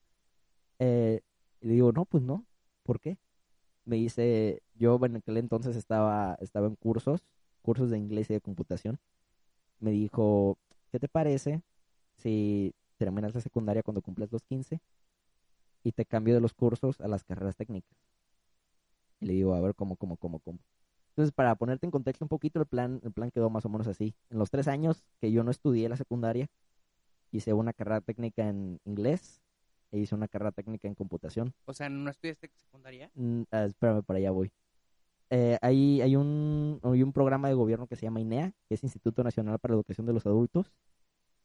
[0.79, 1.21] Eh,
[1.61, 2.45] y le digo, no, pues no,
[2.83, 3.17] ¿por qué?
[3.85, 7.25] Me dice, yo en aquel entonces estaba, estaba en cursos,
[7.61, 8.99] cursos de inglés y de computación.
[9.79, 10.57] Me dijo,
[10.91, 11.61] ¿qué te parece
[12.17, 14.79] si terminas la secundaria cuando cumples los 15
[15.83, 17.97] y te cambio de los cursos a las carreras técnicas?
[19.19, 20.59] Y le digo, a ver, ¿cómo, cómo, cómo, cómo?
[21.15, 23.87] Entonces, para ponerte en contexto un poquito, el plan, el plan quedó más o menos
[23.87, 24.13] así.
[24.29, 26.49] En los tres años que yo no estudié la secundaria,
[27.31, 29.41] hice una carrera técnica en inglés
[29.93, 31.53] e hice una carrera técnica en computación.
[31.63, 33.09] O sea, ¿no estudiaste secundaria?
[33.15, 34.51] Mm, ah, espérame, para allá voy.
[35.29, 38.83] Eh, hay, hay, un, hay un programa de gobierno que se llama INEA, que es
[38.83, 40.73] Instituto Nacional para la Educación de los Adultos,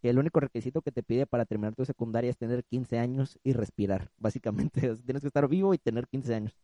[0.02, 3.38] que el único requisito que te pide para terminar tu secundaria es tener 15 años
[3.44, 4.90] y respirar, básicamente.
[4.90, 6.56] O sea, tienes que estar vivo y tener 15 años.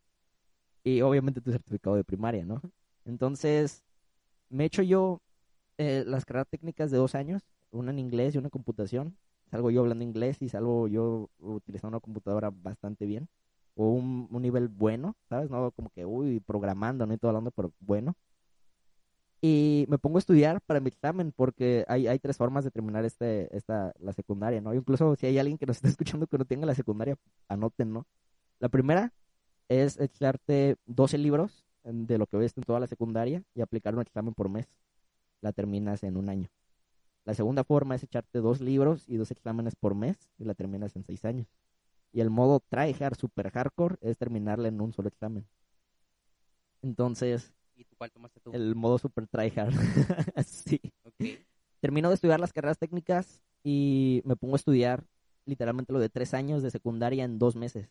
[0.82, 2.60] Y obviamente tu certificado de primaria, ¿no?
[3.06, 3.84] Entonces,
[4.50, 5.22] me echo yo
[5.78, 9.16] eh, las carreras técnicas de dos años, una en inglés y una en computación.
[9.50, 13.28] Salgo yo hablando inglés y salgo yo utilizando una computadora bastante bien.
[13.76, 15.50] O un, un nivel bueno, ¿sabes?
[15.50, 18.16] No como que, uy, programando, no estoy hablando, pero bueno.
[19.40, 23.04] Y me pongo a estudiar para mi examen porque hay, hay tres formas de terminar
[23.04, 24.74] este, esta, la secundaria, ¿no?
[24.74, 27.16] Incluso si hay alguien que nos está escuchando que no tenga la secundaria,
[27.48, 28.06] anoten, ¿no?
[28.58, 29.12] La primera
[29.68, 34.00] es echarte 12 libros de lo que ves en toda la secundaria y aplicar un
[34.02, 34.66] examen por mes.
[35.40, 36.48] La terminas en un año.
[37.24, 40.96] La segunda forma es echarte dos libros y dos exámenes por mes y la terminas
[40.96, 41.46] en seis años.
[42.12, 45.46] Y el modo tryhard super hardcore es terminarla en un solo examen.
[46.82, 48.52] Entonces, ¿Y tú cuál tomaste tú?
[48.52, 49.72] el modo super tryhard.
[50.46, 50.80] sí.
[51.80, 55.04] Termino de estudiar las carreras técnicas y me pongo a estudiar
[55.44, 57.88] literalmente lo de tres años de secundaria en dos meses.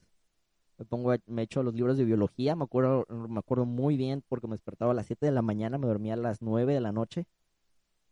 [0.78, 4.48] Me pongo, me echo los libros de biología, me acuerdo, me acuerdo muy bien porque
[4.48, 6.92] me despertaba a las 7 de la mañana, me dormía a las 9 de la
[6.92, 7.26] noche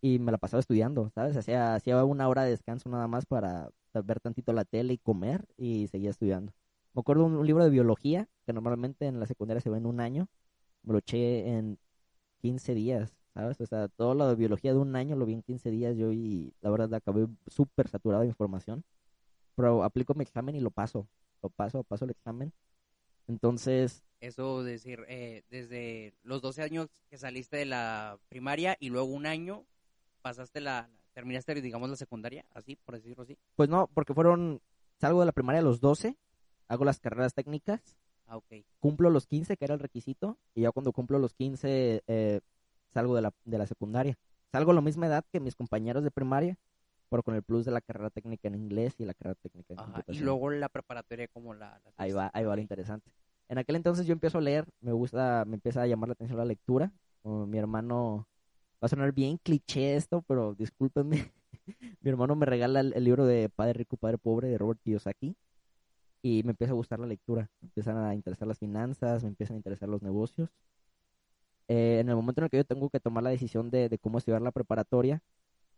[0.02, 1.38] y me la pasaba estudiando, ¿sabes?
[1.38, 5.46] Hacía, hacía una hora de descanso nada más para ver tantito la tele y comer
[5.58, 6.54] y seguía estudiando.
[6.94, 9.86] Me acuerdo un, un libro de biología que normalmente en la secundaria se ve en
[9.86, 10.28] un año,
[10.84, 11.80] me lo eché en
[12.42, 13.60] 15 días, ¿sabes?
[13.62, 16.12] O sea, todo lo de biología de un año lo vi en 15 días yo
[16.12, 18.84] y la verdad acabé súper saturado de información.
[19.56, 21.08] Pero aplico mi examen y lo paso,
[21.44, 22.52] lo paso, paso el examen.
[23.28, 29.08] Entonces, Eso decir, eh, desde los 12 años que saliste de la primaria y luego
[29.08, 29.66] un año
[30.22, 33.38] pasaste la, terminaste, digamos, la secundaria, así, por decirlo así.
[33.56, 34.62] pues no, porque fueron,
[35.00, 36.18] salgo de la primaria a los 12,
[36.70, 38.64] hago las carreras técnicas, Ah, ok.
[38.80, 42.40] cumplo los 15, que era el requisito, y ya cuando cumplo los 15 eh,
[42.94, 44.18] salgo de la, de la secundaria.
[44.52, 46.58] Salgo a la misma edad que mis compañeros de primaria,
[47.14, 49.80] pero con el plus de la carrera técnica en inglés y la carrera técnica en
[49.80, 50.26] Ajá, Y computación.
[50.26, 51.80] luego la preparatoria como la...
[51.86, 53.12] la Ahí va, ahí va lo interesante.
[53.50, 56.40] En aquel entonces yo empiezo a leer, me gusta, me empieza a llamar la atención
[56.40, 56.92] la lectura.
[57.22, 58.28] Como mi hermano,
[58.82, 61.32] va a sonar bien cliché esto, pero discúlpenme.
[62.02, 65.36] mi hermano me regala el, el libro de Padre Rico, Padre Pobre de Robert Kiyosaki
[66.24, 67.48] y me empieza a gustar la lectura.
[67.62, 70.50] Me empiezan a interesar las finanzas, me empiezan a interesar los negocios.
[71.68, 74.00] Eh, en el momento en el que yo tengo que tomar la decisión de, de
[74.00, 75.22] cómo estudiar la preparatoria,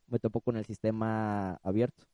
[0.08, 2.06] me topo con el sistema abierto.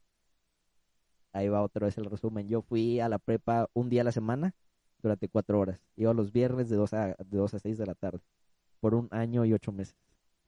[1.34, 2.48] Ahí va otra vez el resumen.
[2.48, 4.54] Yo fui a la prepa un día a la semana
[5.02, 5.80] durante cuatro horas.
[5.96, 8.20] Iba los viernes de 2 a, de 2 a 6 de la tarde,
[8.80, 9.96] por un año y ocho meses.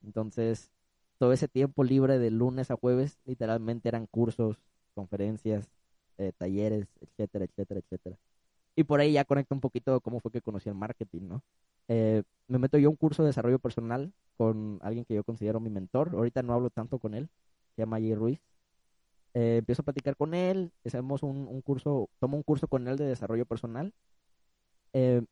[0.04, 0.72] Entonces,
[1.18, 4.58] todo ese tiempo libre de lunes a jueves, literalmente eran cursos,
[4.96, 5.70] conferencias,
[6.18, 8.18] eh, talleres, etcétera, etcétera, etcétera.
[8.76, 11.44] Y por ahí ya conecto un poquito cómo fue que conocí el marketing, ¿no?
[11.88, 15.60] Eh, me meto yo a un curso de desarrollo personal con alguien que yo considero
[15.60, 16.12] mi mentor.
[16.14, 17.30] Ahorita no hablo tanto con él,
[17.76, 18.42] se llama Jay Ruiz.
[19.36, 22.98] Eh, empiezo a platicar con él, hacemos un, un, curso, tomo un curso con él
[22.98, 23.94] de desarrollo personal.
[24.94, 25.24] Eh,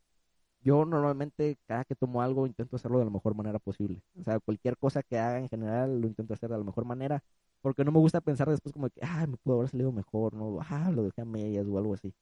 [0.63, 4.01] yo normalmente cada que tomo algo intento hacerlo de la mejor manera posible.
[4.19, 7.23] O sea, cualquier cosa que haga en general lo intento hacer de la mejor manera,
[7.61, 10.59] porque no me gusta pensar después como que, ah, me pudo haber salido mejor, no,
[10.61, 12.13] ah, lo dejé a medias o algo así.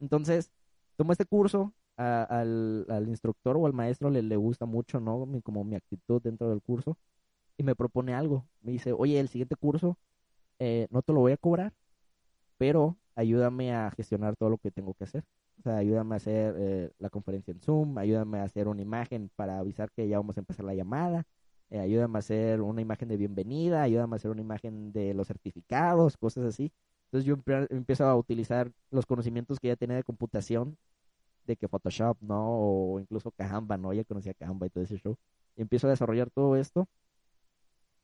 [0.00, 0.50] Entonces,
[1.02, 5.26] tomo este curso, al, al, instructor o al maestro le, le gusta mucho, ¿no?
[5.26, 6.96] Mi, como mi actitud dentro del curso
[7.56, 8.46] y me propone algo.
[8.62, 9.98] Me dice, oye, el siguiente curso
[10.60, 11.72] eh, no te lo voy a cobrar,
[12.56, 15.24] pero ayúdame a gestionar todo lo que tengo que hacer.
[15.58, 19.28] O sea, ayúdame a hacer eh, la conferencia en Zoom, ayúdame a hacer una imagen
[19.34, 21.24] para avisar que ya vamos a empezar la llamada,
[21.70, 25.26] eh, ayúdame a hacer una imagen de bienvenida, ayúdame a hacer una imagen de los
[25.26, 26.72] certificados, cosas así.
[27.06, 27.36] Entonces yo
[27.70, 30.78] empiezo a utilizar los conocimientos que ya tenía de computación,
[31.46, 32.40] de que Photoshop, ¿no?
[32.94, 33.92] O incluso Canva, ¿no?
[33.92, 35.16] Ya conocía Canva y todo ese show.
[35.56, 36.88] Y empiezo a desarrollar todo esto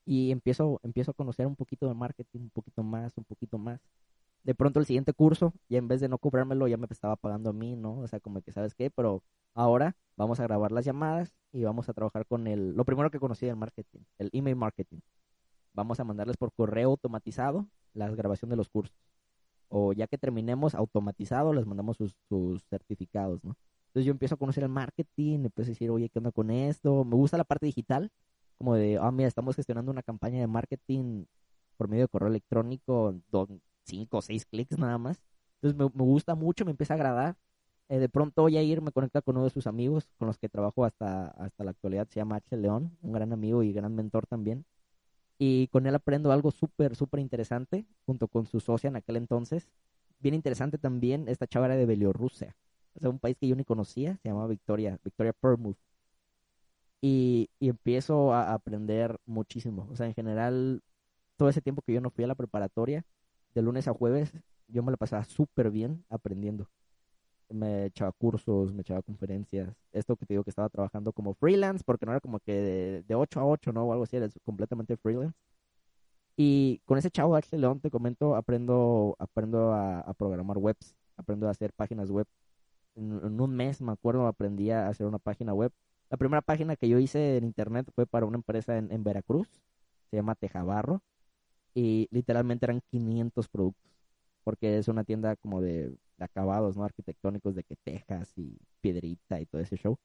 [0.04, 3.80] y empiezo, empiezo a conocer un poquito de marketing, un poquito más, un poquito más.
[4.42, 7.50] De pronto el siguiente curso, ya en vez de no cobrármelo, ya me estaba pagando
[7.50, 7.98] a mí, ¿no?
[7.98, 8.90] O sea, como que, ¿sabes qué?
[8.90, 9.22] Pero
[9.54, 13.20] ahora vamos a grabar las llamadas y vamos a trabajar con el, lo primero que
[13.20, 15.00] conocí del marketing, el email marketing.
[15.74, 18.96] Vamos a mandarles por correo automatizado la grabación de los cursos.
[19.68, 23.56] O ya que terminemos automatizado, les mandamos sus, sus certificados, ¿no?
[23.88, 27.04] Entonces yo empiezo a conocer el marketing, empiezo a decir, oye, ¿qué onda con esto?
[27.04, 28.10] Me gusta la parte digital,
[28.56, 31.24] como de, ah, mira, estamos gestionando una campaña de marketing
[31.76, 33.14] por medio de correo electrónico,
[33.84, 35.22] cinco o seis clics nada más.
[35.60, 37.36] Entonces me, gusta mucho, me empieza a agradar.
[37.88, 40.84] Eh, de pronto ir me conecta con uno de sus amigos con los que trabajo
[40.84, 42.56] hasta, hasta la actualidad, se llama H.
[42.56, 44.66] León, un gran amigo y gran mentor también.
[45.38, 49.68] Y con él aprendo algo súper, súper interesante, junto con su socia en aquel entonces.
[50.20, 52.56] Bien interesante también, esta chava era de Bielorrusia,
[52.94, 55.76] o sea, un país que yo ni conocía, se llamaba Victoria, Victoria Permuth
[57.00, 59.88] y, empiezo a aprender muchísimo.
[59.90, 60.82] O sea, en general,
[61.36, 63.04] todo ese tiempo que yo no fui a la preparatoria,
[63.54, 64.32] de lunes a jueves,
[64.68, 66.68] yo me la pasaba súper bien aprendiendo.
[67.50, 69.74] Me echaba cursos, me echaba conferencias.
[69.92, 73.02] Esto que te digo que estaba trabajando como freelance, porque no era como que de,
[73.02, 73.84] de 8 a 8, ¿no?
[73.84, 75.34] O algo así, era completamente freelance.
[76.36, 81.50] Y con ese chavo Axel León, te comento, aprendo, aprendo a, programar webs, aprendo a
[81.50, 82.26] hacer páginas web.
[82.96, 85.72] En, en, un mes, me acuerdo, aprendí a hacer una página web
[86.10, 89.48] la primera página que yo hice en internet fue para una empresa en, Veracruz,
[90.10, 91.02] se llama Tejabarro,
[91.74, 93.92] y literalmente eran 500 productos,
[94.42, 96.84] porque es una tienda como de, acabados, ¿no?
[96.84, 99.96] Arquitectónicos de que tejas y piedrita y todo ese show.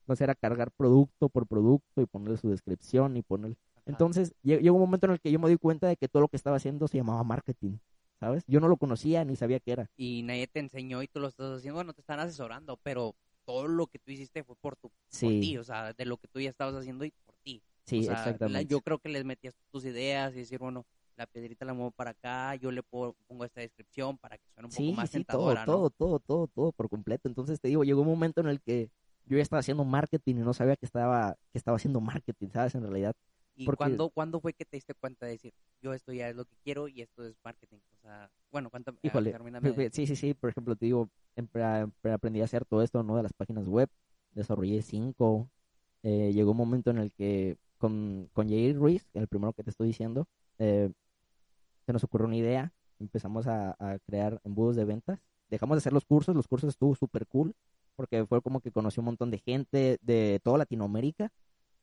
[0.00, 3.56] Entonces era cargar producto por producto y ponerle su descripción y poner...
[3.86, 6.28] Entonces llegó un momento en el que yo me di cuenta de que todo lo
[6.28, 7.78] que estaba haciendo se llamaba marketing.
[8.20, 8.44] ¿Sabes?
[8.46, 9.90] Yo no lo conocía ni sabía qué era.
[9.96, 11.74] Y nadie te enseñó y tú lo estás haciendo.
[11.74, 15.64] Bueno, te están asesorando, pero todo lo que tú hiciste fue por, tu, ti, o
[15.64, 17.62] sea, de lo que tú ya estabas haciendo y por ti.
[17.84, 18.66] Sí, exactamente.
[18.66, 22.10] yo creo que les metías tus ideas y decir, bueno, la piedrita la muevo para
[22.10, 25.90] acá, yo le pongo esta descripción para que suene un poco más sí, todo, todo,
[25.90, 27.28] todo, todo, todo por completo.
[27.28, 28.90] Entonces te digo, llegó un momento en el que
[29.26, 32.74] yo ya estaba haciendo marketing y no sabía que estaba, que estaba haciendo marketing, ¿sabes?
[32.74, 33.14] En realidad.
[33.54, 36.46] ¿Y cuándo, cuándo fue que te diste cuenta de decir, yo esto ya es lo
[36.46, 37.76] que quiero y esto es marketing?
[37.76, 38.94] O sea, bueno, ¿cuánto?
[39.02, 39.34] Híjole,
[39.92, 41.10] sí, sí, sí, por ejemplo, te digo,
[42.10, 43.16] aprendí a hacer todo esto, ¿no?
[43.16, 43.90] De las páginas web,
[44.32, 45.50] desarrollé cinco.
[46.02, 49.70] Eh, llegó un momento en el que con, con Jair Ruiz, el primero que te
[49.70, 50.26] estoy diciendo,
[50.58, 50.90] eh,
[51.86, 56.04] se nos ocurrió una idea, empezamos a, crear embudos de ventas, dejamos de hacer los
[56.04, 57.54] cursos, los cursos estuvo súper cool,
[57.96, 61.32] porque fue como que conocí un montón de gente de toda Latinoamérica,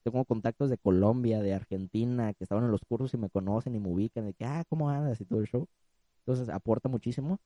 [0.03, 3.79] tengo contactos de Colombia, de Argentina, que estaban en los cursos y me conocen y
[3.79, 5.19] me ubican, de que, ah, ¿cómo andas?
[5.21, 5.67] y todo el show.
[6.19, 7.39] Entonces aporta muchísimo.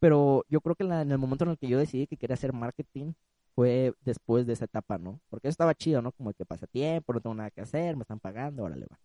[0.00, 2.52] Pero yo creo que en, el momento en el que yo decidí que quería hacer
[2.52, 3.14] marketing
[3.54, 5.20] fue después de esa etapa, ¿no?
[5.28, 6.12] Porque eso estaba chido, ¿no?
[6.12, 8.98] Como que pasa tiempo, no tengo nada que hacer, me están pagando, órale, va.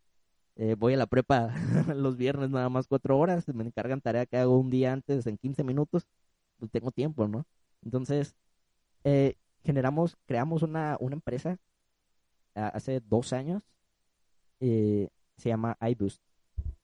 [0.56, 1.54] Eh, voy a la prepa
[1.96, 5.38] los viernes nada más cuatro horas, me encargan tarea que hago un día antes en
[5.38, 6.08] 15 minutos,
[6.60, 7.46] pues tengo tiempo, ¿no?
[7.84, 8.36] Entonces,
[9.06, 11.60] eh, generamos, creamos una, una empresa
[12.56, 13.64] hace dos años,
[14.60, 16.22] eh, se llama iBoost.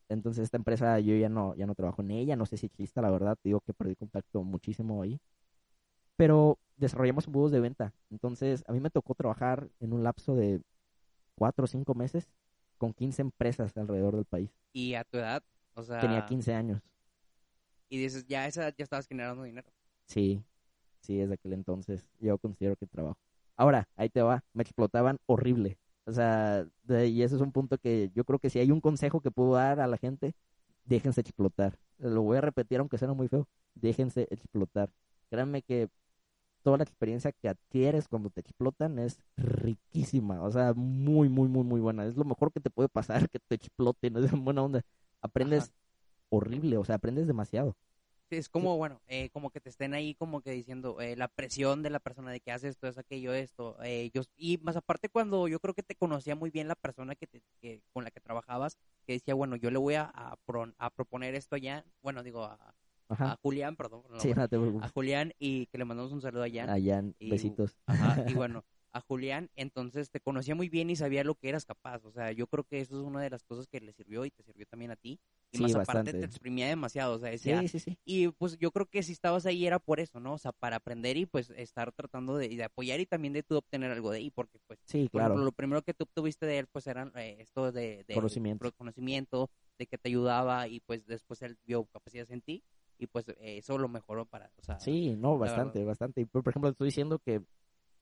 [0.10, 3.02] Entonces esta empresa yo ya no, ya no trabajo en ella, no sé si exista,
[3.02, 5.20] la verdad, digo que perdí contacto muchísimo ahí.
[6.18, 7.94] Pero desarrollamos embudos de venta.
[8.12, 10.62] Entonces a mí me tocó trabajar en un lapso de
[11.36, 12.30] cuatro o cinco meses
[12.80, 14.50] con 15 empresas alrededor del país.
[14.74, 15.44] ¿Y a tu edad?
[15.76, 16.00] O sea...
[16.00, 16.82] Tenía 15 años.
[17.90, 19.68] Y dices, ya esa ya estabas generando dinero.
[20.06, 20.44] Sí,
[21.02, 23.20] sí, desde aquel entonces yo considero que trabajo.
[23.56, 25.78] Ahora, ahí te va, me explotaban horrible.
[26.06, 29.22] O sea, y ese es un punto que yo creo que si hay un consejo
[29.22, 30.34] que puedo dar a la gente,
[30.86, 31.78] déjense explotar.
[31.98, 34.90] Lo voy a repetir aunque sea muy feo, déjense explotar.
[35.30, 35.90] créanme que
[36.70, 41.64] toda la experiencia que adquieres cuando te explotan es riquísima, o sea, muy, muy, muy,
[41.64, 42.06] muy buena.
[42.06, 44.84] Es lo mejor que te puede pasar que te exploten, es buena onda.
[45.20, 45.74] Aprendes
[46.30, 47.76] horrible, o sea, aprendes demasiado.
[48.30, 51.28] Sí, es como, bueno, eh, como que te estén ahí como que diciendo eh, la
[51.28, 53.76] presión de la persona de que haces esto, es aquello, esto.
[53.82, 57.16] Eh, yo, y más aparte cuando yo creo que te conocía muy bien la persona
[57.16, 58.78] que, te, que con la que trabajabas,
[59.08, 60.38] que decía, bueno, yo le voy a, a,
[60.78, 62.76] a proponer esto allá, bueno, digo, a,
[63.10, 64.04] a Julián, perdón.
[64.20, 66.70] sí, no te a Julián y que le mandamos un saludo a Jan.
[66.70, 67.78] A Jan, besitos.
[67.86, 71.66] Ajá, y bueno, a Julián, entonces te conocía muy bien y sabía lo que eras
[71.66, 72.06] capaz.
[72.06, 74.32] O sea, yo creo que eso es una de las cosas que le sirvió y
[74.32, 75.20] te sirvió también a ti.
[75.52, 77.98] Y más aparte te exprimía demasiado, o sea, decía, sí, sí, sí.
[78.06, 80.34] Y pues yo creo que si estabas ahí era por eso, ¿no?
[80.34, 83.56] O sea, para aprender y pues estar tratando de, de apoyar y también de tú
[83.56, 85.38] obtener algo de ahí, porque pues, sí, claro.
[85.38, 88.72] lo primero que tú obtuviste de él pues eran eh, esto de, de conocimiento.
[88.74, 92.64] conocimiento, de que te ayudaba y pues después él vio capacidades en ti
[93.00, 96.22] y pues eso lo mejoró para, o sea, Sí, no, bastante, bastante.
[96.22, 97.42] Y por, ejemplo, estoy diciendo que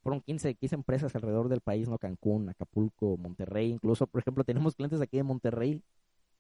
[0.02, 2.00] fueron 15, 15 empresas alrededor del país, ¿no?
[2.00, 5.84] Cancún, Acapulco, Monterrey, incluso, por ejemplo, tenemos clientes aquí de Monterrey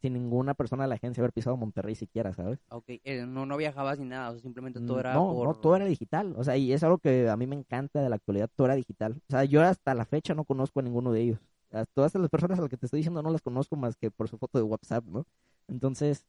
[0.01, 2.59] sin ninguna persona de la agencia haber pisado Monterrey siquiera, ¿sabes?
[2.69, 5.75] Ok, eh, no, no viajabas ni nada, o sea, simplemente todo era no, No, todo
[5.75, 8.49] era digital, o sea, y es algo que a mí me encanta de la actualidad,
[8.55, 9.13] todo era digital.
[9.27, 11.39] O sea, yo hasta la fecha no conozco a ninguno de ellos.
[11.71, 14.09] A todas las personas a las que te estoy diciendo no las conozco más que
[14.09, 15.25] por su foto de WhatsApp, ¿no?
[15.67, 16.25] Entonces,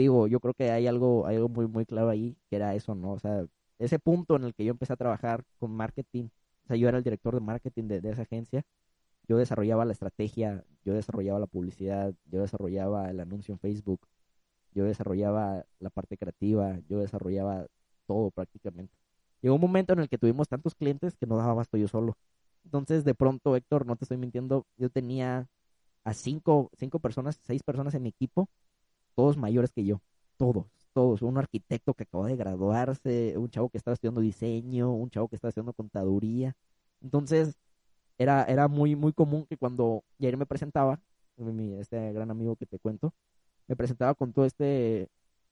[0.00, 3.12] digo, yo creo que hay algo, algo muy, muy claro ahí, que era eso, ¿no?
[3.12, 3.46] O sea,
[3.78, 6.28] ese punto en el que yo empecé a trabajar con marketing
[6.66, 8.64] o sea, yo era el director de marketing de, esa agencia.
[9.28, 14.00] Yo desarrollaba la estrategia, yo desarrollaba la publicidad, yo desarrollaba el anuncio en Facebook,
[14.72, 17.66] yo desarrollaba la parte creativa, yo desarrollaba
[18.06, 18.92] todo prácticamente.
[19.42, 22.16] Llegó un momento en el que tuvimos tantos clientes que no daba basto yo solo.
[22.64, 25.46] Entonces, de pronto, Héctor, no te estoy mintiendo, yo tenía
[26.02, 28.48] a cinco, cinco personas, seis personas en mi equipo,
[29.16, 30.00] todos mayores que yo,
[30.36, 35.10] todos, todos, un arquitecto que acabó de graduarse, un chavo que estaba estudiando diseño, un
[35.10, 36.54] chavo que estaba estudiando contaduría.
[37.02, 37.56] Entonces,
[38.18, 41.00] era, era muy, muy común que cuando Jair me presentaba,
[41.80, 43.12] este gran amigo que te cuento,
[43.66, 45.08] me presentaba con todo este,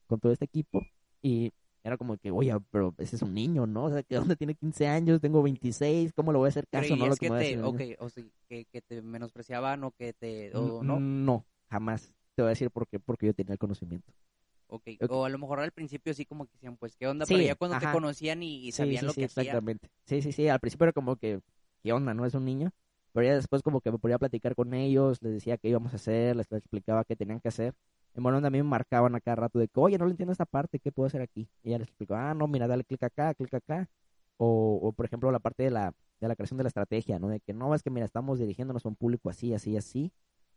[0.07, 0.83] con todo este equipo
[1.20, 3.85] y era como que, oye, pero ese es un niño, ¿no?
[3.85, 6.96] O sea, que dónde tiene 15 años, tengo 26, ¿cómo lo voy a hacer caso?
[6.96, 8.09] no lo que, te, okay, o
[8.48, 10.98] que, que, te menospreciaban o que te, o, ¿no?
[10.98, 12.14] No, jamás.
[12.35, 14.12] Te voy a decir por qué, porque yo tenía el conocimiento.
[14.66, 14.99] Okay.
[15.09, 17.27] O a lo mejor al principio sí como que decían, pues, ¿qué onda?
[17.27, 19.88] Pero ya cuando te conocían y, sabían lo que exactamente.
[20.05, 20.49] Sí, sí, sí.
[20.49, 21.40] Al principio era como que,
[21.83, 22.12] ¿qué onda?
[22.12, 22.73] ¿No es un niño?
[23.12, 25.97] Pero ya después como que me podía platicar con ellos, les decía qué íbamos a
[25.97, 27.75] hacer, les explicaba qué tenían que hacer.
[28.14, 30.33] En bueno, a mí me marcaban a cada rato de que, oye, no le entiendo
[30.33, 31.49] esta parte, ¿qué puedo hacer aquí?
[31.62, 33.88] Y ya les explicaba, ah, no, mira, dale clic acá, clic acá.
[34.37, 37.29] O, o, por ejemplo, la parte de la, de la creación de la estrategia, ¿no?
[37.29, 40.12] De que no, es que, mira, estamos dirigiéndonos a un público así, así, así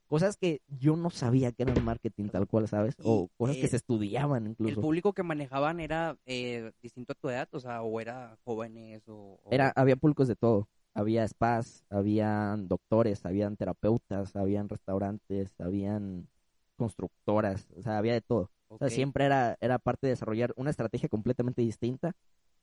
[0.08, 2.96] cosas que yo no sabía que eran marketing tal cual, ¿sabes?
[3.04, 4.76] O cosas que eh, se estudiaban incluso.
[4.76, 7.48] ¿El público que manejaban era eh, distinto a tu edad?
[7.52, 10.68] O sea, o era jóvenes o, Era, había públicos de todo.
[10.94, 16.28] Había spas, habían doctores, habían terapeutas, habían restaurantes, habían
[16.76, 18.50] constructoras, o sea, había de todo.
[18.68, 22.16] O sea, siempre era, era parte de desarrollar una estrategia completamente distinta,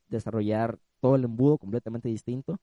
[0.09, 2.59] desarrollar todo el embudo completamente distinto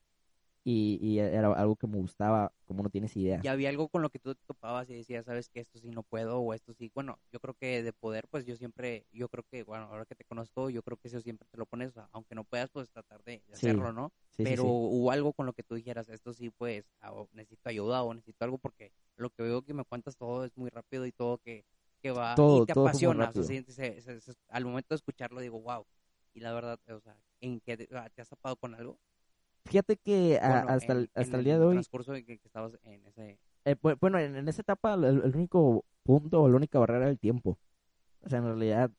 [0.63, 3.39] y, era algo que me gustaba, como no tienes idea.
[3.43, 5.89] Y había algo con lo que tú te topabas y decías, sabes que esto sí
[5.89, 6.91] no puedo o esto sí.
[6.93, 10.15] Bueno, yo creo que de poder, pues yo siempre, yo creo que, bueno, ahora que
[10.15, 13.24] te conozco, yo creo que eso siempre te lo pones, aunque no puedas, pues tratar
[13.24, 14.12] de hacerlo, ¿no?
[14.38, 16.86] Pero hubo algo con lo que tú dijeras, esto sí, pues
[17.34, 20.69] necesito ayuda o necesito algo porque lo que veo que me cuentas todo es muy
[20.69, 21.65] rápido y todo que,
[22.02, 23.32] que va y te apasiona.
[23.36, 23.95] O sea,
[24.50, 25.86] al momento de escucharlo digo, wow.
[26.34, 28.97] Y la verdad, o sea, ¿en qué te has tapado con algo?
[29.65, 31.76] Fíjate que hasta, el, hasta el día de hoy...
[31.76, 33.39] transcurso en que, estabas en ese...
[33.65, 37.60] Eh, bueno, en, esa etapa el, único punto o la única barrera era el tiempo.
[38.21, 38.91] O sea, en realidad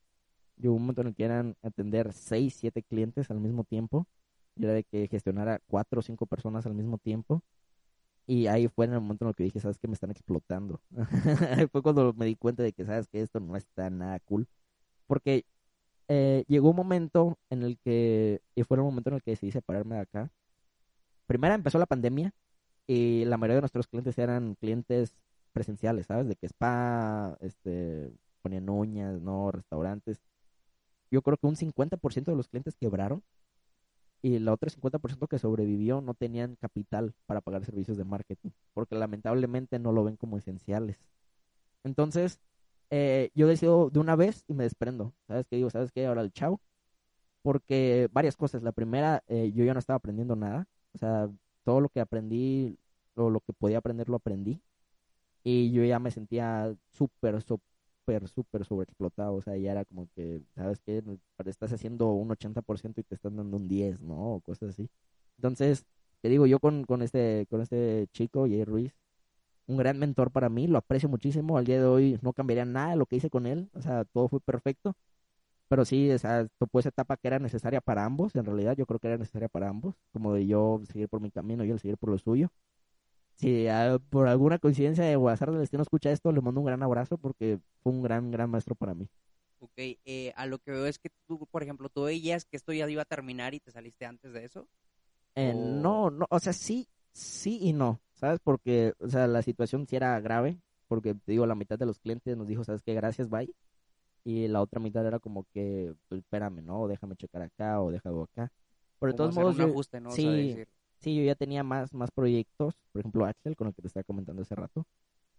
[0.57, 4.07] llegó un momento en el que eran atender seis, siete clientes al mismo tiempo.
[4.55, 7.43] Y era de que gestionara cuatro o cinco personas al mismo tiempo.
[8.25, 10.79] Y ahí fue en el momento en el que dije, ¿sabes que Me están explotando.
[11.71, 14.47] fue cuando me di cuenta de que, ¿sabes que Esto no está nada cool.
[15.07, 15.45] Porque
[16.07, 19.51] eh, llegó un momento en el que, y fue el momento en el que decidí
[19.51, 20.31] separarme de acá,
[21.27, 22.33] primera empezó la pandemia
[22.87, 25.15] y la mayoría de nuestros clientes eran clientes
[25.53, 26.27] presenciales, ¿sabes?
[26.27, 28.11] De que spa, este,
[28.41, 29.51] ponían uñas, ¿no?
[29.51, 30.21] Restaurantes.
[31.11, 33.23] Yo creo que un 50% de los clientes quebraron
[34.21, 38.95] y la otra 50% que sobrevivió no tenían capital para pagar servicios de marketing, porque
[38.95, 40.97] lamentablemente no lo ven como esenciales.
[41.83, 42.39] Entonces,
[42.89, 45.13] eh, yo decido de una vez y me desprendo.
[45.27, 45.69] ¿Sabes qué digo?
[45.69, 46.05] ¿Sabes qué?
[46.05, 46.61] Ahora el chao.
[47.41, 48.63] Porque varias cosas.
[48.63, 50.67] La primera, eh, yo ya no estaba aprendiendo nada.
[50.93, 51.29] O sea,
[51.63, 52.77] todo lo que aprendí,
[53.15, 54.61] o lo que podía aprender, lo aprendí.
[55.43, 59.35] Y yo ya me sentía súper, súper, súper sobreexplotado.
[59.35, 61.03] O sea, ya era como que, ¿sabes qué?
[61.45, 64.35] Estás haciendo un 80% y te están dando un 10, ¿no?
[64.35, 64.89] O cosas así.
[65.37, 65.85] Entonces,
[66.21, 68.95] te digo, yo con, con, este, con este chico, Jay Ruiz,
[69.67, 71.57] un gran mentor para mí, lo aprecio muchísimo.
[71.57, 74.05] Al día de hoy no cambiaría nada de lo que hice con él, o sea,
[74.05, 74.95] todo fue perfecto.
[75.67, 78.85] Pero sí, o sea, topó esa etapa que era necesaria para ambos, en realidad yo
[78.85, 81.79] creo que era necesaria para ambos, como de yo seguir por mi camino y él
[81.79, 82.49] seguir por lo suyo.
[83.35, 83.67] Si
[84.09, 87.59] por alguna coincidencia de azar del destino escucha esto, le mando un gran abrazo porque
[87.81, 89.07] fue un gran, gran maestro para mí.
[89.59, 92.73] Ok, eh, a lo que veo es que tú, por ejemplo, tú veías que esto
[92.73, 94.67] ya iba a terminar y te saliste antes de eso.
[95.35, 98.39] Eh, no, no, o sea, sí, sí y no, ¿sabes?
[98.43, 101.99] Porque, o sea, la situación sí era grave, porque te digo, la mitad de los
[101.99, 102.93] clientes nos dijo, ¿sabes qué?
[102.93, 103.53] Gracias, bye.
[104.25, 106.87] Y la otra mitad era como que, pues, espérame, ¿no?
[106.87, 108.51] Déjame checar acá o déjalo acá.
[108.99, 109.57] Pero de todos modos,
[110.11, 110.55] sí,
[110.97, 114.03] sí, yo ya tenía más, más proyectos, por ejemplo, Axel, con el que te estaba
[114.05, 114.85] comentando hace rato,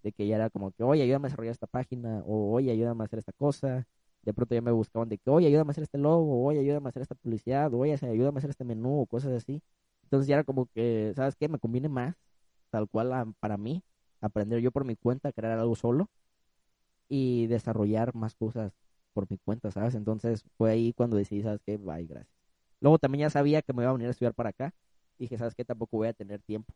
[0.03, 3.05] de que ya era como que, oye, ayúdame a desarrollar esta página, o oye, ayúdame
[3.05, 3.87] a hacer esta cosa.
[4.21, 6.89] De pronto ya me buscaban de que, oye, ayúdame a hacer este logo, oye, ayúdame
[6.89, 9.63] a hacer esta publicidad, oye, ayúdame a hacer este menú, o cosas así.
[10.03, 11.49] Entonces ya era como que, ¿sabes qué?
[11.49, 12.17] Me conviene más,
[12.71, 13.83] tal cual para mí,
[14.21, 16.11] aprender yo por mi cuenta, crear algo solo
[17.09, 18.73] y desarrollar más cosas
[19.13, 19.95] por mi cuenta, ¿sabes?
[19.95, 21.77] Entonces fue ahí cuando decidí, ¿sabes qué?
[21.77, 22.35] Bye, gracias.
[22.81, 24.75] Luego también ya sabía que me iba a venir a estudiar para acá.
[25.19, 25.65] Dije, ¿sabes qué?
[25.65, 26.75] Tampoco voy a tener tiempo.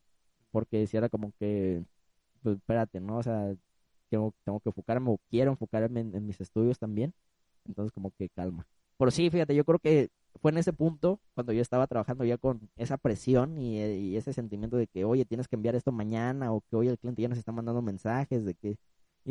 [0.50, 1.84] Porque si era como que,
[2.42, 3.18] pues espérate, ¿no?
[3.18, 3.54] O sea,
[4.10, 7.14] tengo, tengo que enfocarme o quiero enfocarme en mis estudios también.
[7.66, 8.66] Entonces como que calma.
[8.98, 10.10] Pero sí, fíjate, yo creo que
[10.40, 14.76] fue en ese punto cuando yo estaba trabajando ya con esa presión y, ese sentimiento
[14.76, 17.38] de que, oye, tienes que enviar esto mañana o que hoy el cliente ya nos
[17.38, 18.76] está mandando mensajes de que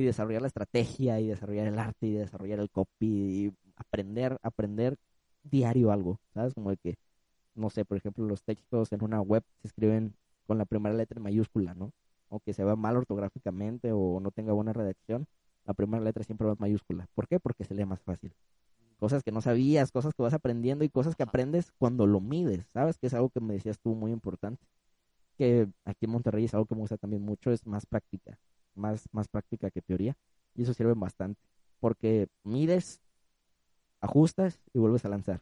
[0.01, 4.97] y desarrollar la estrategia y desarrollar el arte y desarrollar el copy y aprender, aprender
[5.43, 6.53] diario algo, ¿sabes?
[6.53, 6.95] Como de que,
[7.55, 10.15] no sé, por ejemplo, los textos en una web se escriben
[10.47, 11.91] con la primera letra en mayúscula, ¿no?
[12.29, 15.27] Aunque se vea mal ortográficamente o no tenga buena redacción,
[15.65, 17.07] la primera letra siempre va en mayúscula.
[17.15, 17.39] ¿Por qué?
[17.39, 18.33] Porque se lee más fácil
[18.97, 22.65] cosas que no sabías, cosas que vas aprendiendo y cosas que aprendes cuando lo mides,
[22.73, 22.97] ¿sabes?
[22.97, 24.65] Que es algo que me decías tú muy importante.
[25.37, 28.39] Que aquí en Monterrey es algo que me gusta también mucho, es más práctica,
[28.78, 30.17] más, más práctica que teoría.
[30.55, 31.41] Y eso sirve bastante,
[31.80, 33.01] porque mides,
[33.99, 35.41] ajustas y vuelves a lanzar.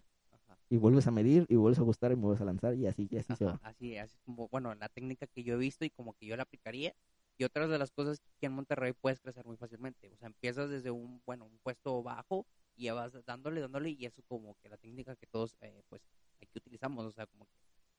[0.67, 3.17] Y vuelves a medir y vuelves a ajustar y vuelves a lanzar y así, y
[3.17, 3.59] así se va.
[3.61, 6.43] Así, así como, bueno, la técnica que yo he visto y como que yo la
[6.43, 6.95] aplicaría.
[7.37, 10.09] Y otras de las cosas que en Monterrey puedes crecer muy fácilmente.
[10.09, 14.05] O sea, empiezas desde un, bueno, un puesto bajo y ya vas dándole, dándole, y
[14.05, 16.01] eso como que la técnica que todos, eh, pues,
[16.41, 17.51] aquí utilizamos, o sea, como que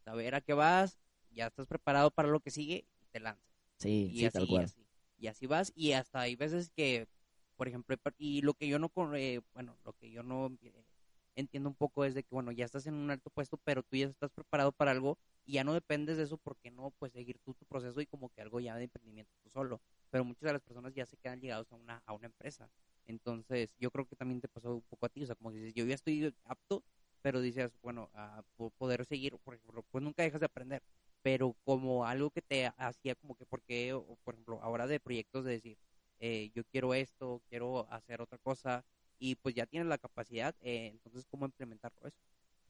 [0.05, 0.99] saber a qué vas,
[1.31, 3.45] ya estás preparado para lo que sigue y te lanzas.
[3.79, 4.86] Sí, y así, Y así,
[5.19, 7.09] y así vas, y hasta hay veces que,
[7.57, 10.85] por ejemplo, y lo que yo no, eh, bueno, lo que yo no eh,
[11.37, 13.97] entiendo un poco es de que, bueno, ya estás en un alto puesto, pero tú
[13.97, 17.39] ya estás preparado para algo y ya no dependes de eso porque no, pues, seguir
[17.45, 19.81] tú tu proceso y como que algo ya de emprendimiento tú solo.
[20.11, 22.71] Pero muchas de las personas ya se quedan ligados a una, a una empresa.
[23.07, 25.75] Entonces, yo creo que también te pasó un poco a ti, o sea, como dices,
[25.75, 26.83] yo ya estoy apto,
[27.23, 28.43] pero dices, bueno, a
[28.79, 30.83] poder seguir, por ejemplo, pues nunca dejas de aprender,
[31.27, 35.55] pero como algo que te hacía como que, porque, por ejemplo, ahora de proyectos de
[35.55, 35.77] decir,
[36.21, 38.85] eh, yo quiero esto, quiero hacer otra cosa,
[39.19, 42.17] y pues ya tienes la capacidad, eh, entonces, ¿cómo implementarlo eso?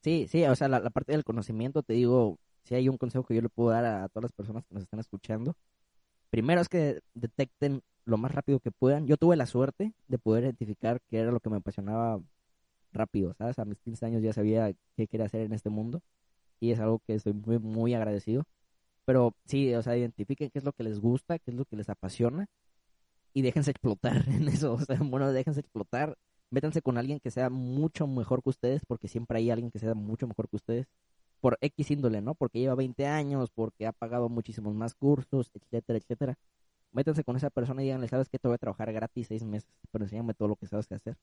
[0.00, 3.34] Sí, sí, o sea, la, parte del conocimiento, te digo, si hay un consejo que
[3.34, 5.54] yo le puedo dar a todas las personas que nos están escuchando,
[6.30, 9.06] primero es que detecten lo más rápido que puedan.
[9.06, 12.22] Yo tuve la suerte de poder identificar qué era lo que me apasionaba
[12.90, 13.58] rápido, ¿sabes?
[13.58, 16.00] A mis 15 años ya sabía qué quería hacer en este mundo
[16.60, 18.44] y es algo que estoy muy, muy agradecido.
[19.04, 21.76] Pero sí, o sea, identifiquen qué es lo que les gusta, qué es lo que
[21.76, 22.46] les apasiona
[23.34, 24.74] y déjense explotar en eso.
[24.74, 26.16] O sea, bueno, déjense explotar.
[26.50, 29.94] Métanse con alguien que sea mucho mejor que ustedes, porque siempre hay alguien que sea
[29.94, 30.86] mucho mejor que ustedes,
[31.40, 32.34] por X índole, ¿no?
[32.34, 36.38] Porque lleva 20 años, porque ha pagado muchísimos más cursos, etcétera, etcétera
[36.96, 38.38] métanse con esa persona y díganle, ¿sabes qué?
[38.38, 41.16] Te voy a trabajar gratis seis meses, pero enséñame todo lo que sabes que hacer.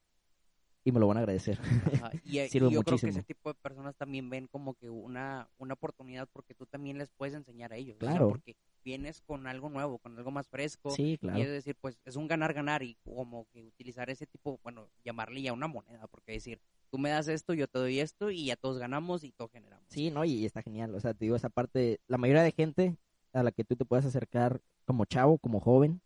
[0.84, 1.58] Y me lo van a agradecer.
[2.26, 5.74] Y, eh, yo creo que ese tipo de personas también ven como que una, una
[5.74, 7.98] oportunidad porque tú también les puedes enseñar a ellos.
[7.98, 8.30] Claro.
[8.30, 10.92] porque vienes con algo nuevo, con algo más fresco.
[10.92, 11.40] Sí, claro.
[11.40, 15.42] Y es decir, pues es un ganar-ganar y como que utilizar ese tipo, bueno, llamarle
[15.42, 16.60] ya una moneda, porque decir,
[16.90, 19.86] tú me das esto, yo te doy esto y ya todos ganamos y todos generamos.
[19.90, 20.94] Sí, no, y está genial.
[20.94, 22.98] O sea, te digo, esa parte, la mayoría de gente
[23.34, 26.02] a la que tú te puedes acercar como chavo, como joven,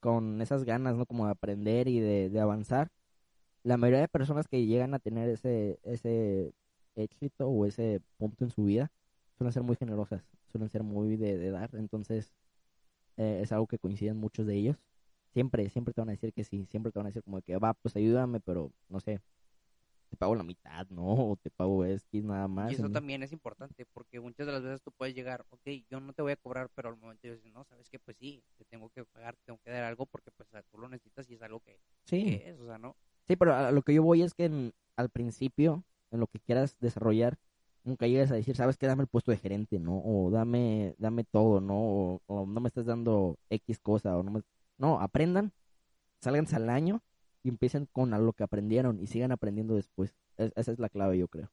[0.00, 1.06] con esas ganas, ¿no?
[1.06, 2.90] Como de aprender y de, avanzar.
[3.66, 6.54] La mayoría de personas que llegan a tener ese, ese
[6.94, 8.92] éxito o ese punto en su vida
[9.36, 12.32] suelen ser muy generosas, suelen ser muy de, dar, entonces
[13.16, 14.76] eh, es algo que coinciden muchos de ellos.
[15.32, 17.56] Siempre, siempre te van a decir que sí, siempre te van a decir como que
[17.56, 19.20] va, pues ayúdame, pero no sé,
[20.10, 21.32] te pago la mitad, ¿no?
[21.32, 22.70] O te pago X nada más.
[22.70, 25.98] Y eso también es importante, porque muchas de las veces tú puedes llegar, ok, yo
[25.98, 28.64] no te voy a cobrar, pero al momento dices, no, sabes que pues sí, te
[28.64, 31.42] tengo que pagar, te tengo que dar algo porque pues tú lo necesitas y es
[31.42, 32.38] algo que, Sí.
[32.38, 32.94] que es, o sea, ¿no?
[33.26, 36.40] Sí, pero a lo que yo voy es que en- al principio, en lo que
[36.40, 37.38] quieras desarrollar,
[37.84, 40.00] nunca llegues a decir, sabes que dame el puesto de gerente, ¿no?
[40.04, 42.20] O dame, dame todo, ¿no?
[42.26, 44.42] O, no me estás dando X cosa, o no me...
[44.78, 45.52] No, aprendan,
[46.20, 47.02] sálganse al año
[47.42, 50.16] y empiecen con lo que aprendieron y sigan aprendiendo después.
[50.38, 51.50] Es- esa es la clave, yo creo.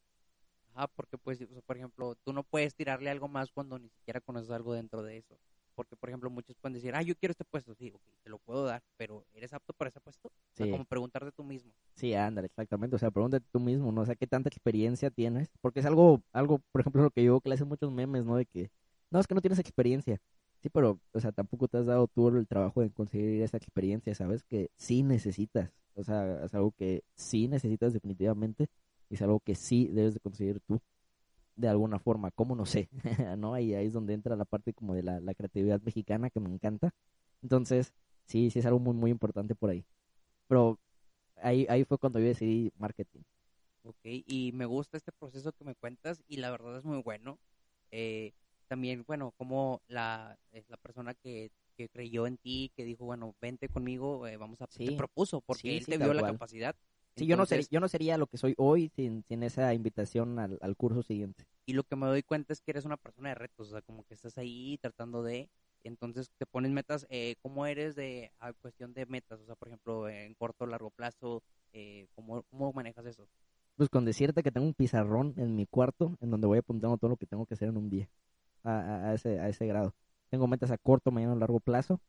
[0.73, 4.49] Ajá, porque pues, por ejemplo, tú no puedes tirarle algo más cuando ni siquiera conoces
[4.51, 5.37] algo dentro de eso.
[5.75, 8.37] Porque, por ejemplo, muchos pueden decir, ah, yo quiero este puesto, sí, ok, te lo
[8.39, 10.27] puedo dar, pero ¿eres apto para ese puesto?
[10.27, 10.71] O sea, Sí.
[10.71, 11.71] como preguntarte tú mismo.
[11.95, 12.95] Sí, ándale, exactamente.
[12.95, 14.01] O sea, pregúntate tú mismo, ¿no?
[14.01, 15.49] O sea, ¿qué tanta experiencia tienes?
[15.61, 18.35] Porque es algo, algo, por ejemplo, lo que yo que le hacen muchos memes, ¿no?
[18.35, 18.69] De que,
[19.09, 20.19] no, es que no tienes experiencia.
[20.61, 24.15] Sí, pero, o sea, tampoco te has dado tú el trabajo de conseguir esa experiencia,
[24.15, 24.43] ¿sabes?
[24.43, 25.71] Que sí necesitas.
[25.95, 28.67] O sea, es algo que sí necesitas definitivamente
[29.09, 30.79] y es algo que sí debes de conseguir tú
[31.55, 32.31] de alguna forma.
[32.31, 32.55] ¿Cómo?
[32.55, 32.89] No sé,
[33.37, 33.53] ¿no?
[33.53, 36.49] Ahí, ahí es donde entra la parte como de la, la creatividad mexicana que me
[36.49, 36.91] encanta.
[37.41, 37.93] Entonces,
[38.25, 39.85] sí, sí es algo muy, muy importante por ahí.
[40.47, 40.79] Pero
[41.37, 43.21] ahí, ahí fue cuando yo decidí marketing.
[43.83, 47.39] Ok, y me gusta este proceso que me cuentas y la verdad es muy bueno.
[47.91, 48.31] Eh,
[48.67, 53.35] también, bueno, como la, es la persona que, que creyó en ti, que dijo, bueno,
[53.41, 54.67] vente conmigo, eh, vamos a...
[54.69, 54.85] Sí.
[54.85, 56.75] Te propuso, porque Sí, él sí, te vio la capacidad.
[57.15, 60.39] Sí, yo no, sería, yo no sería lo que soy hoy sin, sin esa invitación
[60.39, 61.45] al, al curso siguiente.
[61.65, 63.81] Y lo que me doy cuenta es que eres una persona de retos, o sea,
[63.81, 65.49] como que estás ahí tratando de...
[65.85, 69.41] Entonces te pones metas, eh, ¿cómo eres de a cuestión de metas?
[69.41, 71.43] O sea, por ejemplo, en corto o largo plazo,
[71.73, 73.27] eh, ¿cómo, ¿cómo manejas eso?
[73.75, 77.09] Pues con decirte que tengo un pizarrón en mi cuarto en donde voy apuntando todo
[77.09, 78.09] lo que tengo que hacer en un día.
[78.63, 79.93] A, a- a ese, a ese grado.
[80.29, 81.99] Tengo metas a corto, mediano, largo plazo.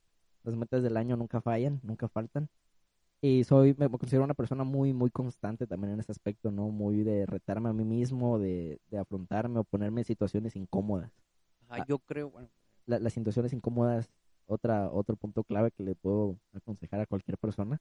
[0.45, 2.49] Las metas del año nunca fallan, nunca faltan.
[3.27, 6.68] Y soy, me considero una persona muy, muy constante también en ese aspecto, ¿no?
[6.68, 11.11] Muy de retarme a mí mismo, de, de afrontarme o ponerme en situaciones incómodas.
[11.68, 11.85] Ajá, Ah.
[11.89, 12.51] yo creo, bueno,
[12.87, 14.11] La- las situaciones incómodas,
[14.47, 17.81] otra, otro punto clave que le puedo aconsejar a cualquier persona,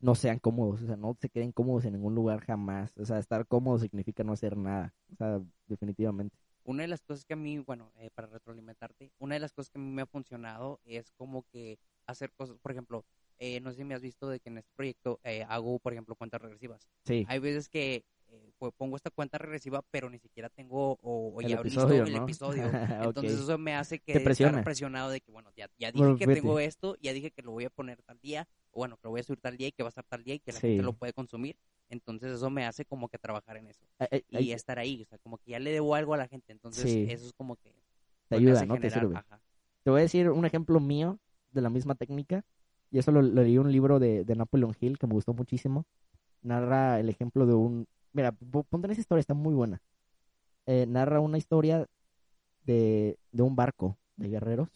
[0.00, 2.92] no sean cómodos, o sea, no se queden cómodos en ningún lugar jamás.
[2.98, 6.36] O sea, estar cómodo significa no hacer nada, o sea, definitivamente.
[6.64, 9.70] una de las cosas que a mí, bueno, eh, para retroalimentarte, una de las cosas
[9.70, 13.04] que a mí me ha funcionado es como que hacer cosas, por ejemplo,
[13.38, 15.92] eh, no sé si me has visto de que en este proyecto eh, hago, por
[15.92, 16.88] ejemplo, cuentas regresivas.
[17.04, 21.32] Sí, Hay veces que eh, pues, pongo esta cuenta regresiva, pero ni siquiera tengo o,
[21.34, 22.22] o El ya episodio, listo el ¿no?
[22.24, 22.64] episodio.
[23.00, 23.04] Ok.
[23.08, 24.62] Entonces eso me hace que Te estar presiona.
[24.64, 26.40] presionado de que, bueno, ya, ya dije Bueno, que vete.
[26.40, 29.10] tengo esto, ya dije que lo voy a poner tal día, o bueno, que lo
[29.10, 30.60] voy a subir tal día y que va a estar tal día y que la
[30.60, 30.68] Sí.
[30.68, 31.56] gente lo puede consumir.
[31.90, 35.02] Entonces eso me hace como que trabajar en eso Ay, ay, y ay, estar ahí,
[35.02, 37.06] o sea, como que ya le debo algo a la gente, entonces Sí.
[37.08, 37.74] eso es como que
[38.28, 38.74] te ayuda, ¿no?
[38.74, 39.16] Te generar, sirve.
[39.16, 39.40] ajá.
[39.82, 41.18] Te voy a decir un ejemplo mío
[41.52, 42.42] de la misma técnica,
[42.90, 45.86] y eso lo, leí un libro de, de Napoleon Hill que me gustó muchísimo.
[46.42, 47.86] Narra el ejemplo de un...
[48.12, 49.82] Mira, po- ponte en esa historia, está muy buena.
[50.66, 51.86] Eh, narra una historia
[52.64, 54.70] de, de un barco de guerreros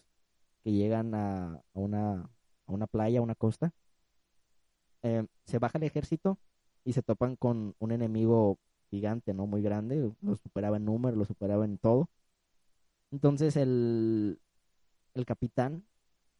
[0.64, 2.22] que llegan a, a una,
[2.66, 3.72] a una playa, a una costa.
[5.02, 6.38] Eh, se baja el ejército
[6.84, 8.59] y se topan con un enemigo
[8.90, 9.46] gigante, ¿no?
[9.46, 12.09] Muy grande, lo superaba en número, lo superaba en todo.
[13.11, 14.40] Entonces el,
[15.14, 15.84] el capitán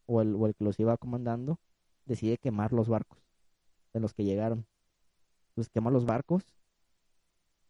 [0.09, 1.61] o el, o el que los iba comandando
[2.06, 3.20] decide quemar los barcos
[3.94, 4.66] en los que llegaron.
[5.50, 6.44] Entonces quema los barcos,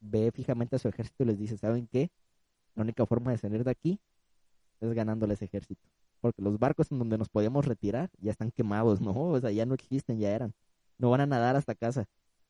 [0.01, 2.11] ve fijamente a su ejército y les dice, ¿saben qué?
[2.75, 4.01] La única forma de salir de aquí
[4.81, 5.83] es ganándole ese ejército.
[6.21, 9.13] Porque los barcos en donde nos podíamos retirar ya están quemados, ¿no?
[9.15, 10.55] O sea, ya no existen, ya eran.
[10.99, 12.07] No van a nadar hasta casa.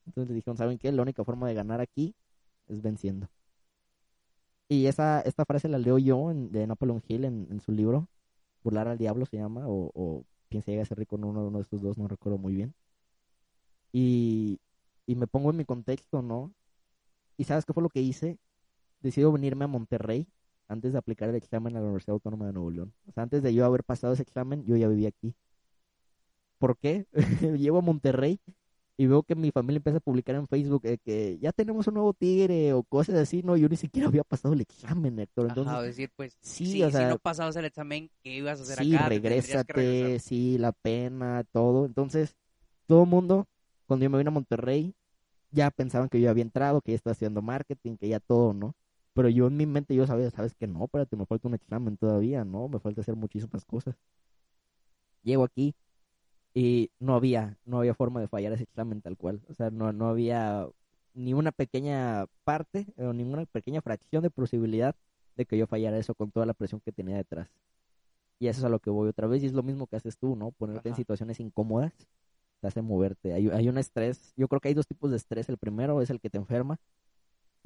[0.06, 0.92] Entonces le dijeron, ¿saben qué?
[0.92, 2.14] La única forma de ganar aquí
[2.68, 3.28] es venciendo.
[4.68, 8.08] Y esa, esta frase la leo yo en- de Napoleon Hill en, en su libro,
[8.62, 11.46] Burlar al Diablo se llama, o, o Quien se llega a ser rico en uno,
[11.46, 12.74] uno de estos dos, no recuerdo muy bien.
[13.92, 14.60] Y,
[15.06, 16.52] y me pongo en mi contexto, ¿no?
[17.38, 18.38] ¿Y sabes qué fue lo que hice?
[19.00, 20.28] Decido venirme a Monterrey
[20.68, 22.94] antes de aplicar el examen a la Universidad Autónoma de Nuevo León.
[23.08, 25.34] O sea, antes de yo haber pasado ese examen, yo ya vivía aquí.
[26.58, 27.06] ¿Por qué?
[27.58, 28.40] Llego a Monterrey
[28.98, 31.94] y veo que mi familia empieza a publicar en Facebook eh, que ya tenemos un
[31.94, 33.56] nuevo tigre o cosas así, ¿no?
[33.56, 35.48] Yo ni siquiera había pasado el examen, Héctor.
[35.48, 38.60] Entonces, Ajá, decir, pues, sí, sí, o si sea- no pasabas el examen, ¿qué ibas
[38.60, 39.08] a hacer sí, acá?
[39.08, 41.86] Regrésate, sí, la pena, todo.
[41.86, 42.36] Entonces,
[42.86, 43.46] todo el mundo,
[43.86, 44.94] cuando yo me vine a Monterrey,
[45.52, 48.74] ya pensaban que yo había entrado, que ya estaba haciendo marketing, que ya todo, ¿no?
[49.14, 51.96] Pero yo en mi mente yo sabía, sabes que no, espérate, me falta un examen
[51.98, 52.68] todavía, ¿no?
[52.68, 53.96] Me falta hacer muchísimas cosas.
[55.22, 55.74] Llego aquí
[56.54, 59.40] y no había, no había forma de fallar ese examen tal cual.
[59.48, 60.66] O sea, no, no había
[61.14, 64.94] ni una pequeña parte o ninguna pequeña fracción de posibilidad
[65.36, 67.48] de que yo fallara eso con toda la presión que tenía detrás.
[68.40, 70.16] Y eso es a lo que voy otra vez, y es lo mismo que haces
[70.16, 70.52] tú, ¿no?
[70.52, 71.92] Ponerte en situaciones incómodas
[72.60, 73.32] te hace moverte.
[73.32, 75.48] Hay, hay un estrés, yo creo que hay dos tipos de estrés.
[75.48, 76.78] El primero es el que te enferma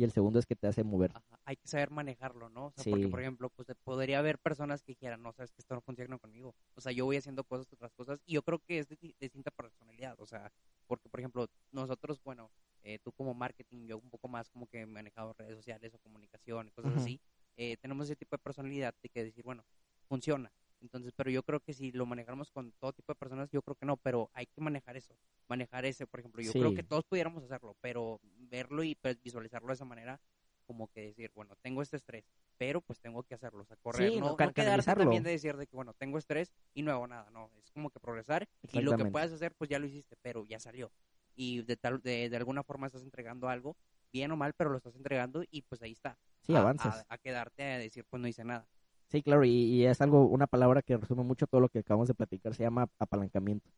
[0.03, 1.13] y el segundo es que te hace mover.
[1.45, 2.67] Hay que saber manejarlo, ¿no?
[2.67, 5.77] O sea, porque, por ejemplo, pues podría haber personas que quieran, no, sabes que esto
[5.77, 6.57] no funciona conmigo.
[6.75, 9.53] O sea, yo voy haciendo cosas, otras cosas, y yo creo que es de, distinta
[9.53, 10.17] personalidad.
[10.19, 10.53] O sea,
[10.89, 12.51] porque, por ejemplo, nosotros, bueno,
[12.83, 16.01] eh, tú como marketing, yo un poco más como que he manejado redes sociales o
[16.01, 17.21] comunicación, cosas así,
[17.57, 19.65] eh, tenemos ese tipo de personalidad de que decir, bueno,
[20.09, 20.53] funciona.
[20.83, 23.77] Entonces, pero yo creo que si lo manejamos con todo tipo de personas, yo creo
[23.77, 25.17] que no, pero hay que manejar eso,
[25.49, 28.21] manejar ese, por ejemplo, yo creo que todos pudiéramos hacerlo, pero
[28.53, 30.21] verlo y pues, visualizarlo de esa manera,
[30.65, 34.13] como que decir, bueno, tengo este estrés, pero pues tengo que hacerlo, o sea, correr,
[34.21, 37.31] no, no quedarse también de decir de que, bueno, tengo estrés y no hago nada,
[37.31, 40.45] no, es como que progresar y lo que puedas hacer, pues ya lo hiciste, pero
[40.47, 40.93] ya salió.
[41.35, 43.75] Y de, tal, de, de alguna forma estás entregando algo,
[44.13, 46.19] bien o mal, pero lo estás entregando y pues ahí está.
[46.43, 47.05] Sí, avanzas.
[47.09, 48.69] a quedarte a decir, pues no hice nada.
[49.09, 52.15] Sí, claro, y, es algo, una palabra que resume mucho todo lo que acabamos de
[52.15, 53.71] platicar, se llama apalancamiento.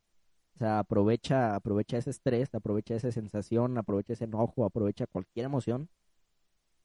[0.55, 5.89] O sea, aprovecha, aprovecha ese estrés, aprovecha esa sensación, aprovecha ese enojo, aprovecha cualquier emoción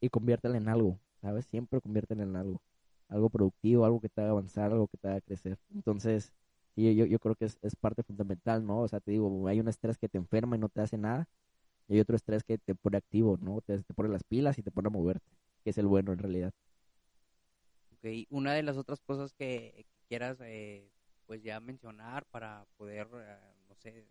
[0.01, 1.45] y conviértela en algo, ¿sabes?
[1.45, 2.61] Siempre conviértela en algo.
[3.09, 5.57] Algo productivo, algo que te haga avanzar, algo que te haga crecer.
[5.74, 6.32] Entonces,
[6.76, 8.82] sí, yo, yo creo que es, es parte fundamental, ¿no?
[8.82, 11.28] O sea, te digo, hay un estrés que te enferma y no te hace nada,
[11.88, 13.61] y hay otro estrés que te pone activo, ¿no?
[13.61, 15.26] Te, te pone las pilas y te pone a moverte,
[15.63, 16.53] que es el bueno en realidad.
[17.93, 20.89] Ok, una de las otras cosas que, quieras eh,
[21.28, 23.38] pues ya mencionar para poder, eh,
[23.80, 24.07] sé,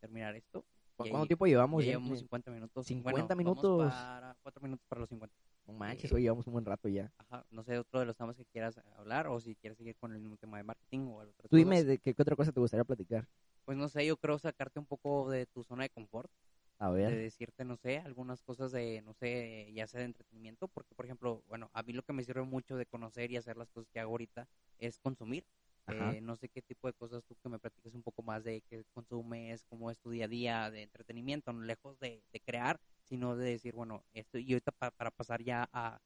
[0.00, 0.64] terminar esto.
[0.96, 1.84] ¿Cuánto tiempo llevamos?
[1.84, 2.86] Ya llevamos 50 minutos.
[2.86, 3.92] 50 minutos.
[3.92, 5.34] para 4 minutos para los 50.
[5.66, 7.12] No manches, hoy llevamos un buen rato ya.
[7.18, 10.12] Ajá, no sé, otro de los temas que quieras hablar o si quieres seguir con
[10.12, 12.60] el mismo tema de marketing o otro Tú dime de qué, qué, otra cosa te
[12.60, 13.26] gustaría platicar.
[13.64, 16.30] Pues no sé, yo creo sacarte un poco de tu zona de confort.
[16.78, 17.10] A ver.
[17.10, 21.06] De decirte, no sé, algunas cosas de, no sé, ya sea de entretenimiento, porque, por
[21.06, 23.88] ejemplo, bueno, a mí lo que me sirve mucho de conocer y hacer las cosas
[23.90, 24.46] que hago ahorita
[24.78, 25.44] es consumir.
[25.88, 28.60] Eh, no sé qué tipo de cosas tú que me platiques un poco más de
[28.62, 33.36] qué consumes, cómo es tu día a día de entretenimiento, no lejos de, crear, sino
[33.36, 36.00] de decir, bueno, esto y ahorita para pasar ya a,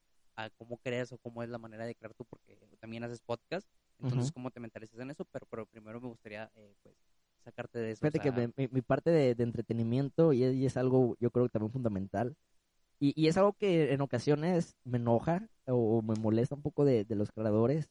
[0.57, 3.67] cómo crees o cómo es la manera de crear tú, porque también haces podcast,
[3.99, 6.95] entonces cómo te mentalizas en eso, pero, pero primero me gustaría, eh, pues,
[7.45, 8.01] sacarte de eso.
[8.01, 12.37] Fíjate que mi, parte de, entretenimiento y es, algo yo creo que también fundamental.
[12.99, 17.07] Y, y, es algo que en ocasiones me enoja o me molesta un poco de,
[17.07, 17.89] de los creadores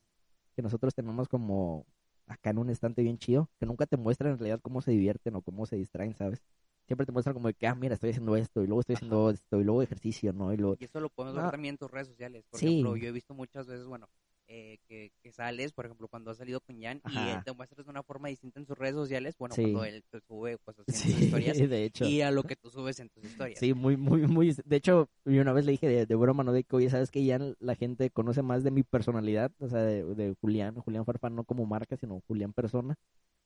[0.60, 1.86] que nosotros tenemos como
[2.28, 5.34] acá en un estante bien chido, que nunca te muestran en realidad cómo se divierten
[5.38, 6.44] o cómo se distraen, ¿sabes?
[6.86, 9.30] Siempre te muestran como de que, ah, mira, estoy haciendo esto, y luego estoy haciendo
[9.30, 10.52] esto, y luego ejercicio, ¿no?
[10.52, 10.76] Y, luego...
[10.78, 12.44] y eso lo podemos ver también en tus redes sociales.
[12.50, 14.10] Por ejemplo, yo he visto muchas veces, bueno,
[14.52, 17.92] eh, que, sales, por ejemplo, cuando has salido con Jan y él te muestras de
[17.92, 21.22] una forma distinta en sus redes sociales, bueno, cuando él te sube pues así sus
[21.22, 22.06] historias de hecho.
[22.06, 23.60] y a lo que tú subes en tus historias.
[23.60, 26.52] Sí, muy, muy, muy, de hecho, yo una vez le dije de, broma, ¿no?
[26.52, 29.52] De que, oye, ¿sabes que Jan la gente conoce más de mi personalidad?
[29.60, 32.96] O sea, de, Julián, Julián Farfán, no como marca, sino Julián persona,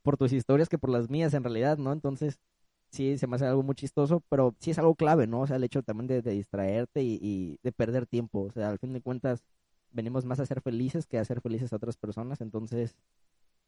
[0.03, 1.91] por tus historias que por las mías en realidad, ¿no?
[1.91, 2.39] Entonces,
[2.91, 5.41] sí, se me hace algo muy chistoso, pero sí es algo clave, ¿no?
[5.41, 8.79] O sea, el hecho también de, distraerte y, y de perder tiempo, o sea, al
[8.79, 9.43] fin de cuentas
[9.93, 12.97] venimos más a ser felices que a ser felices a otras personas, entonces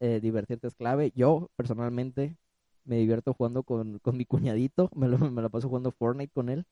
[0.00, 1.12] eh, divertirte es clave.
[1.14, 2.36] Yo personalmente
[2.84, 6.48] me divierto jugando con, con mi cuñadito, me lo, me lo paso jugando Fortnite con
[6.48, 6.66] él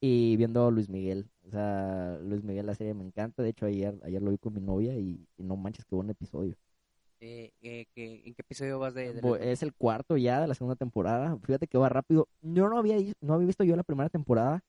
[0.00, 1.28] y viendo a Luis Miguel.
[1.46, 4.54] O sea, Luis Miguel la serie me encanta, de hecho ayer, ayer lo vi con
[4.54, 6.54] mi novia y, no manches, qué buen episodio.
[7.20, 11.36] Eh, eh, ¿En qué episodio vas de, Es el cuarto ya de la segunda temporada.
[11.42, 12.28] Fíjate que va rápido.
[12.42, 14.62] Yo no había, no había visto yo la primera temporada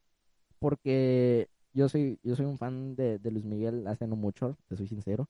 [0.57, 4.76] porque yo soy, yo soy un fan de, de Luis Miguel hace no mucho, te
[4.78, 5.30] soy sincero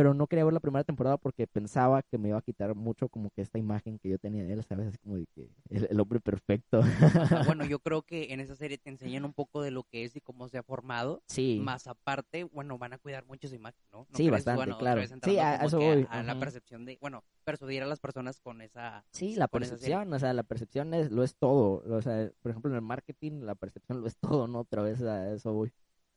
[0.00, 3.10] pero no quería ver la primera temporada porque pensaba que me iba a quitar mucho
[3.10, 4.86] como que esta imagen que yo tenía de él, ¿sabes?
[4.86, 6.80] Así como de que el, hombre perfecto.
[7.46, 10.16] bueno, yo creo que en esa serie te enseñan un poco de lo que es
[10.16, 11.22] y cómo se ha formado.
[11.26, 11.60] Sí.
[11.62, 14.06] Más aparte, bueno, van a cuidar mucho su imagen, ¿no?
[14.14, 15.02] sí, bastante, claro.
[15.22, 16.06] Sí, a, eso voy.
[16.08, 19.04] A, la percepción de, bueno, persuadir a las personas con esa...
[19.12, 21.82] Sí, la percepción, o sea, la percepción es, lo es todo.
[21.94, 24.60] O sea, por ejemplo, en el marketing, la percepción lo es todo, ¿no?
[24.60, 25.70] Otra vez a eso voy.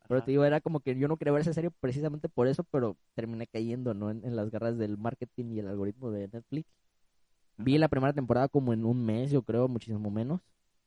[0.07, 2.63] Pero te digo, era como que yo no quería ver esa serie precisamente por eso,
[2.65, 4.11] pero terminé cayendo, ¿no?
[4.11, 6.69] En, las garras del marketing y el algoritmo de Netflix.
[7.57, 10.41] Vi la primera temporada como en un mes, yo creo, muchísimo menos.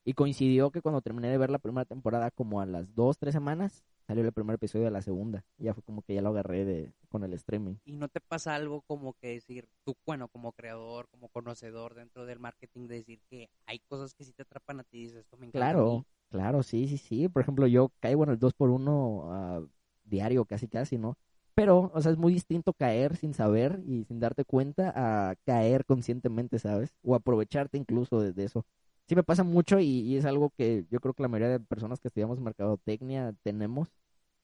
[0.04, 3.32] Y coincidió que cuando terminé de ver la primera temporada, como a las dos, tres
[3.32, 5.44] semanas, salió el primer episodio de la segunda.
[5.58, 7.74] ya fue como que ya lo agarré de, con el streaming.
[7.84, 12.26] ¿Y no te pasa algo como que decir, tú, bueno, como creador, como conocedor dentro
[12.26, 15.18] del marketing, de decir que hay cosas que sí te atrapan a ti y dices,
[15.20, 15.72] esto me encanta?
[15.72, 17.28] Claro, Claro, sí, sí, sí.
[17.28, 19.62] Por ejemplo, yo caigo en el 2 por 1 ah,
[20.04, 21.16] diario, casi, casi, ¿no?
[21.54, 25.86] Pero, o sea, es muy distinto caer sin saber y sin darte cuenta a caer
[25.86, 26.94] conscientemente, ¿sabes?
[27.02, 28.66] O aprovecharte incluso de, eso.
[29.08, 32.00] Sí me pasa mucho y, es algo que yo creo que la mayoría de personas
[32.00, 33.88] que estudiamos mercadotecnia tenemos.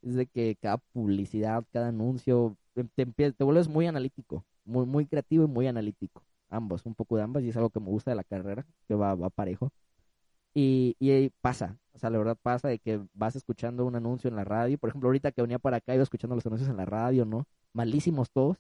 [0.03, 5.07] Es de que cada publicidad, cada anuncio, te, te, te vuelves muy analítico, muy, muy
[5.07, 8.11] creativo y muy analítico ambos, un poco de ambas, y es algo que me gusta
[8.11, 9.73] de la carrera, que va, va parejo.
[10.55, 14.37] Y, y pasa, o sea, la verdad pasa de que vas escuchando un anuncio en
[14.37, 16.85] la radio, por ejemplo, ahorita que venía para acá iba escuchando los anuncios en la
[16.85, 17.47] radio, ¿no?
[17.73, 18.59] Malísimos todos,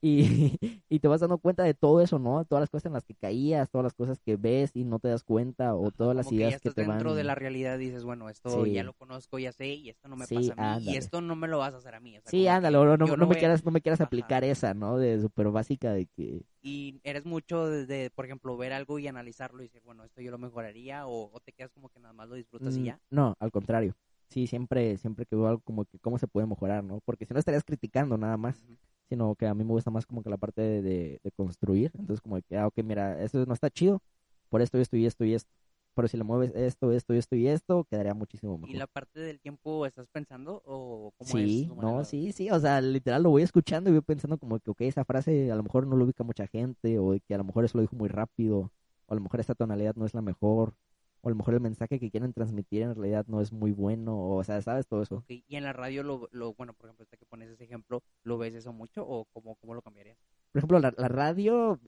[0.00, 2.44] y, y, te vas dando cuenta de todo eso, ¿no?
[2.44, 5.08] Todas las cosas en las que caías, todas las cosas que ves y no te
[5.08, 8.66] das cuenta, o todas las ideas que, te dentro de la realidad dices, bueno, esto
[8.66, 11.36] ya lo conozco, ya sé, y esto no me pasa a mí, y esto no
[11.36, 12.18] me lo vas a hacer a mí.
[12.24, 14.98] sí, ándale, no, no, me quieras, no me quieras aplicar esa, ¿no?
[14.98, 16.42] De súper básica de que...
[16.62, 20.30] Y eres mucho de, por ejemplo, ver algo y analizarlo y decir, bueno, esto yo
[20.30, 23.00] lo mejoraría, o, te quedas como que nada más lo disfrutas y mm, ya.
[23.10, 23.94] No, al contrario.
[24.28, 27.00] Sí, siempre, siempre que veo algo como que cómo se puede mejorar, ¿no?
[27.04, 28.64] Porque si no estarías criticando nada más
[29.10, 31.90] sino que a mí me gusta más como que la parte de, construir.
[31.98, 34.00] Entonces, como que, ah, ok, mira, esto no está chido,
[34.48, 35.50] por esto, esto y esto y esto.
[35.94, 38.74] Pero si le mueves esto, esto, esto y esto, quedaría muchísimo mejor.
[38.74, 42.80] ¿Y la parte del tiempo estás pensando o cómo sí, no, sí, sí, o sea,
[42.80, 45.88] literal lo voy escuchando y voy pensando como que, ok, esa frase a lo mejor
[45.88, 48.70] no lo ubica mucha gente o que a lo mejor eso lo dijo muy rápido
[49.06, 50.74] o a lo mejor esta tonalidad no es la mejor
[51.22, 54.18] o a lo mejor el mensaje que quieren transmitir en realidad no es muy bueno,
[54.18, 55.24] o, sea, ¿sabes todo eso?
[55.28, 58.38] Y en la radio, lo, lo bueno, por ejemplo, este que pones ese ejemplo, ¿lo
[58.38, 60.18] ves eso mucho o cómo, cómo lo cambiarías?
[60.52, 61.78] Por ejemplo, la, la radio,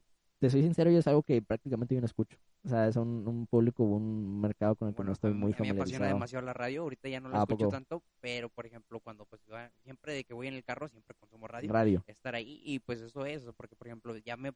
[0.43, 2.37] te soy sincero, yo es algo que prácticamente yo no escucho.
[2.65, 5.75] O sea, es un, un público, un mercado con el que no estoy muy familiarizado.
[5.77, 9.25] me apasiona demasiado la radio, ahorita ya no la escucho tanto, pero por ejemplo, cuando
[9.25, 9.41] pues
[9.85, 11.73] siempre de que voy en el carro, siempre consumo radio.
[11.73, 12.03] Radio.
[12.09, 14.53] Estar ahí y pues eso es, porque por ejemplo, ya me,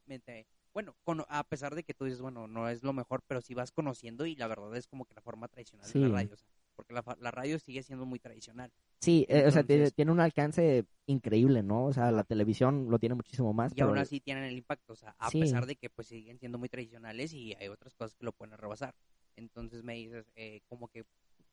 [0.75, 3.71] bueno, a pesar de que tú dices, bueno, no es lo mejor, pero sí vas
[3.71, 6.49] conociendo y la verdad es como que la forma tradicional de la radio, o sea,
[6.77, 8.71] porque la, la, radio sigue siendo muy tradicional.
[9.01, 11.87] Sí, eh, o sea, tiene, un alcance increíble, ¿no?
[11.87, 13.73] O sea, la televisión lo tiene muchísimo más.
[13.75, 16.59] Y aún así tienen el impacto, o sea, a pesar de que pues siguen siendo
[16.59, 18.95] muy tradicionales y hay otras cosas que lo pueden rebasar.
[19.37, 21.05] Entonces me dices, eh, como que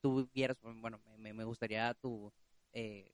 [0.01, 2.31] tú vieras, bueno, me, me gustaría tu,
[2.73, 3.11] eh,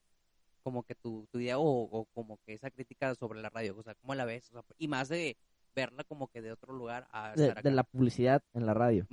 [0.64, 3.96] como que tu, tu idea o, como que esa crítica sobre la radio, o sea,
[3.96, 4.50] ¿cómo la ves?
[4.50, 5.38] O sea, y más de
[5.76, 9.08] verla como que de otro lugar a de, de la publicidad en la radio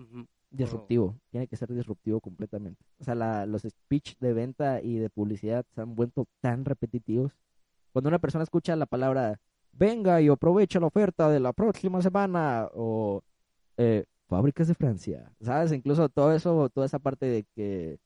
[0.56, 2.84] disruptivo, tiene que ser disruptivo completamente.
[2.98, 7.32] O sea, la, los speech de venta y de publicidad se han vuelto tan repetitivos.
[7.92, 9.40] Cuando una persona escucha la palabra,
[9.72, 13.22] venga y aprovecha la oferta de la próxima semana, o
[13.76, 15.72] eh, fábricas de Francia, ¿sabes?
[15.72, 17.98] Incluso todo eso, toda esa parte de que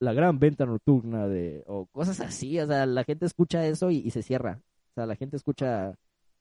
[0.00, 4.10] la gran venta nocturna de, o cosas así, o sea, la gente escucha eso y,
[4.10, 4.60] se cierra.
[4.92, 5.94] O sea, la gente escucha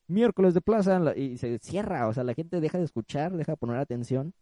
[0.07, 3.57] miércoles de plaza y se cierra, o sea, la gente deja de escuchar, deja de
[3.57, 4.33] poner atención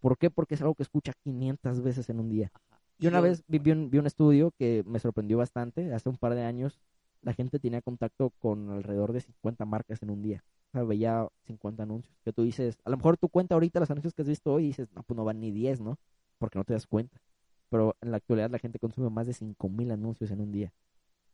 [0.00, 0.30] ¿Por qué?
[0.30, 2.52] Porque es algo que escucha 500 veces en un día.
[2.98, 5.92] Y una vez vi un, vi un estudio que me sorprendió bastante.
[5.92, 6.80] Hace un par de años
[7.22, 10.44] la gente tenía contacto con alrededor de 50 marcas en un día.
[10.68, 12.16] O sea, veía 50 anuncios.
[12.24, 14.64] Que tú dices, a lo mejor tú cuenta ahorita los anuncios que has visto hoy
[14.64, 15.98] y dices, no, pues no van ni 10, ¿no?
[16.38, 17.20] Porque no te das cuenta.
[17.68, 20.72] Pero en la actualidad la gente consume más de 5000 anuncios en un día.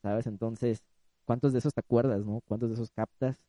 [0.00, 0.26] ¿Sabes?
[0.26, 0.82] Entonces,
[1.24, 2.40] ¿cuántos de esos te acuerdas, no?
[2.46, 3.42] ¿Cuántos de esos captas?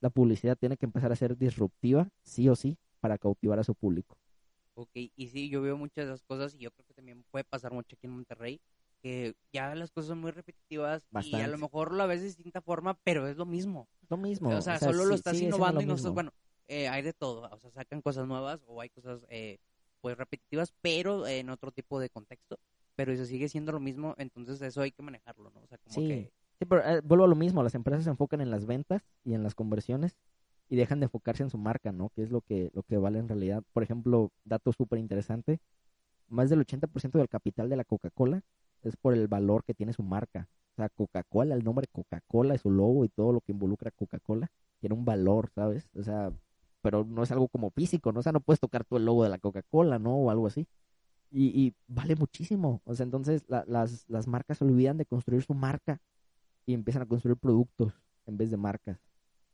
[0.00, 3.74] La publicidad tiene que empezar a ser disruptiva, sí o sí, para cautivar a su
[3.74, 4.16] público.
[4.78, 7.42] Ok, y sí, yo veo muchas de esas cosas y yo creo que también puede
[7.42, 8.60] pasar mucho aquí en Monterrey,
[9.02, 12.60] que ya las cosas son muy repetitivas y a lo mejor lo ves de distinta
[12.60, 13.88] forma, pero es lo mismo.
[14.08, 14.50] Lo mismo.
[14.50, 16.32] O sea, solo lo estás innovando y no estás, bueno,
[16.68, 19.58] eh, hay de todo, o sea, sacan cosas nuevas o hay cosas eh,
[20.00, 22.60] pues repetitivas, pero en otro tipo de contexto,
[22.94, 25.60] pero eso sigue siendo lo mismo, entonces eso hay que manejarlo, ¿no?
[25.60, 26.06] O sea, como sí.
[26.06, 26.32] que...
[26.60, 29.34] Sí, pero eh, vuelvo a lo mismo, las empresas se enfocan en las ventas y
[29.34, 30.16] en las conversiones
[30.68, 32.10] y dejan de enfocarse en su marca, ¿no?
[32.10, 33.62] Que es lo que, lo que vale en realidad.
[33.72, 35.60] Por ejemplo, dato súper interesante,
[36.28, 38.42] más del 80% del capital de la Coca-Cola
[38.82, 40.48] es por el valor que tiene su marca.
[40.72, 44.50] O sea, Coca-Cola, el nombre Coca-Cola y su logo y todo lo que involucra Coca-Cola
[44.80, 45.88] tiene un valor, ¿sabes?
[45.94, 46.32] O sea,
[46.82, 48.20] pero no es algo como físico, ¿no?
[48.20, 50.16] O sea, no puedes tocar tú el logo de la Coca-Cola, ¿no?
[50.16, 50.66] O algo así.
[51.30, 52.80] Y, vale muchísimo.
[52.84, 56.00] O sea, entonces las, las marcas olvidan de construir su marca
[56.64, 57.92] y empiezan a construir productos
[58.26, 59.07] en vez de marcas.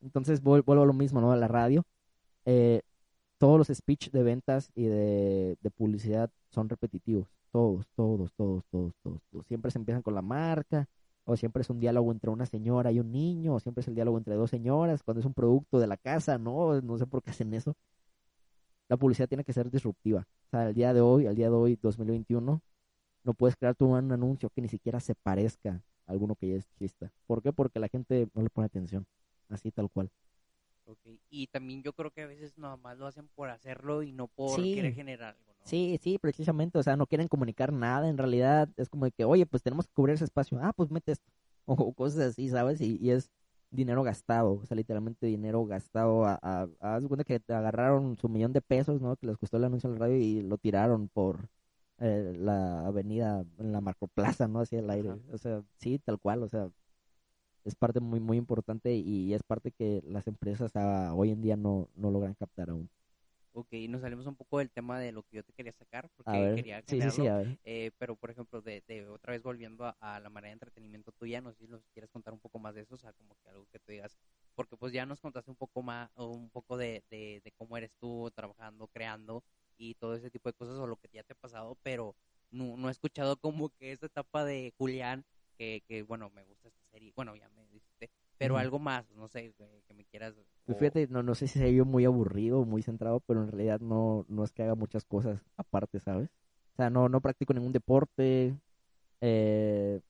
[0.05, 1.33] Entonces vuelvo a lo mismo, ¿no?
[1.33, 1.85] A la radio.
[2.45, 2.83] Eh,
[3.39, 7.29] todos los speech de ventas y de, publicidad son repetitivos.
[7.51, 10.89] Todos, todos, todos, todos, todos, Siempre se empiezan con la marca,
[11.25, 13.95] o siempre es un diálogo entre una señora y un niño, o siempre es el
[13.95, 16.81] diálogo entre dos señoras, cuando es un producto de la casa, ¿no?
[16.83, 17.75] No sé por qué hacen eso.
[18.89, 20.27] La publicidad tiene que ser disruptiva.
[20.47, 22.61] O sea, el día de hoy, al día de hoy, 2021,
[23.25, 26.57] no puedes crear tú un anuncio que ni siquiera se parezca a alguno que ya
[26.57, 27.11] exista.
[27.27, 27.53] ¿Por qué?
[27.53, 29.07] Porque la gente no le pone atención
[29.49, 30.11] así tal cual.
[30.87, 31.19] Okay.
[31.31, 34.29] Y también yo creo que a veces nada más lo hacen por hacerlo y no
[34.29, 35.67] por querer generar algo, ¿no?
[35.67, 39.25] Sí, sí, precisamente, o sea, no quieren comunicar nada, en realidad es como de que,
[39.25, 41.33] oye, pues tenemos que cubrir ese espacio, ah, pues mete esto,
[41.65, 42.81] o, cosas así, ¿sabes?
[42.83, 43.31] Y, es
[43.71, 48.53] dinero gastado, o sea, literalmente dinero gastado, a, a, a cuenta que agarraron su millón
[48.53, 49.17] de pesos, ¿no?
[49.17, 51.49] Que les costó el anuncio en la radio y lo tiraron por
[51.99, 54.61] eh, la avenida, en la Marcoplaza, ¿no?
[54.61, 56.69] Hacia el aire, o sea, sí, tal cual, o sea,
[57.65, 61.57] es parte muy, muy importante y es parte que las empresas ah, hoy en día
[61.57, 62.89] no, no logran captar aún.
[63.57, 66.55] Ok, nos salimos un poco del tema de lo que yo te quería sacar, porque
[66.57, 67.57] quería sí, sí, sí, a ver.
[67.63, 71.41] Eh, pero por ejemplo, de, de, otra vez volviendo a, la manera de entretenimiento tuya,
[71.41, 73.51] no sé si nos quieres contar un poco más de eso, o sea, como que
[73.51, 74.19] algo que tú digas,
[74.57, 77.93] porque pues ya nos contaste un poco más, un poco de, de, de cómo eres
[78.01, 79.45] tú trabajando, creando
[79.77, 82.17] y todo ese tipo de cosas o lo que ya te ha pasado, pero
[82.51, 85.25] no, no he escuchado como que esa etapa de Julián,
[85.57, 89.29] que, que bueno, me gusta esta serie, bueno, ya me dijiste, pero algo más, no
[89.29, 89.53] sé,
[89.87, 90.35] que me quieras...
[90.65, 93.81] Pues fíjate, no, no sé si se yo muy aburrido, muy centrado, pero en realidad
[93.81, 96.31] no, no es que haga muchas cosas aparte, ¿sabes?
[96.73, 98.57] O sea, no, no practico ningún deporte,
[99.21, 100.01] eh,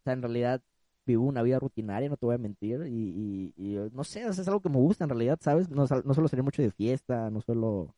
[0.00, 0.62] o sea, en realidad
[1.04, 4.60] vivo una vida rutinaria, no te voy a mentir, y, y, no sé, es algo
[4.60, 5.68] que me gusta en realidad, ¿sabes?
[5.70, 7.94] No, no suelo salir mucho de fiesta, no suelo,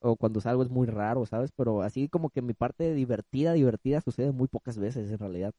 [0.00, 1.52] o cuando salgo es muy raro, ¿sabes?
[1.52, 5.54] Pero así como que mi parte divertida, divertida sucede muy pocas veces en realidad.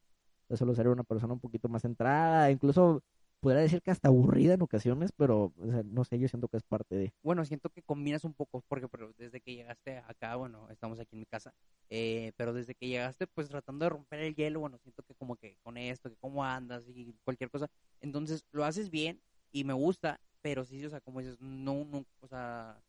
[0.51, 3.01] Yo suelo ser una persona un poquito más centrada, incluso
[3.39, 5.53] podría decir que hasta aburrida en ocasiones, pero
[5.85, 7.13] no sé, yo siento que es parte de.
[7.23, 11.15] Bueno, siento que combinas un poco, porque pero desde que llegaste acá, bueno, estamos aquí
[11.15, 11.53] en mi casa,
[11.89, 15.37] eh, pero desde que llegaste, pues tratando de romper el hielo, bueno, siento que como
[15.37, 17.69] que con esto, que cómo andas y cualquier cosa,
[18.01, 19.21] entonces lo haces bien
[19.53, 22.83] y me gusta, pero sí, o sea, como dices, no, no, o sea,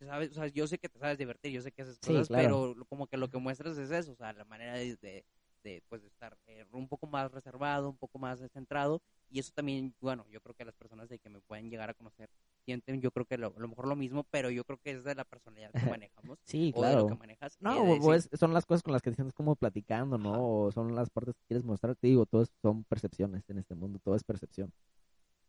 [0.00, 2.74] sabes, o sea, yo sé que te sabes divertir, yo sé que haces cosas, pero
[2.88, 5.26] como que lo que muestras es eso, o sea, la manera de, de,
[5.62, 9.02] de pues, de estar eh, un poco más reservado, un poco más centrado
[9.32, 11.94] y eso también, bueno, yo creo que las personas de que me pueden llegar a
[11.94, 12.28] conocer
[12.66, 15.04] sienten, yo creo que lo, a lo mejor lo mismo, pero yo creo que es
[15.04, 16.38] de la personalidad que manejamos.
[16.44, 17.06] sí, claro.
[17.06, 17.56] que manejas.
[17.58, 20.64] No, pues son las cosas con las que te sientes como platicando, ¿no?
[20.66, 21.96] O son las partes que quieres mostrar.
[21.96, 24.70] Te digo, todo son percepciones en este mundo, todo es percepción.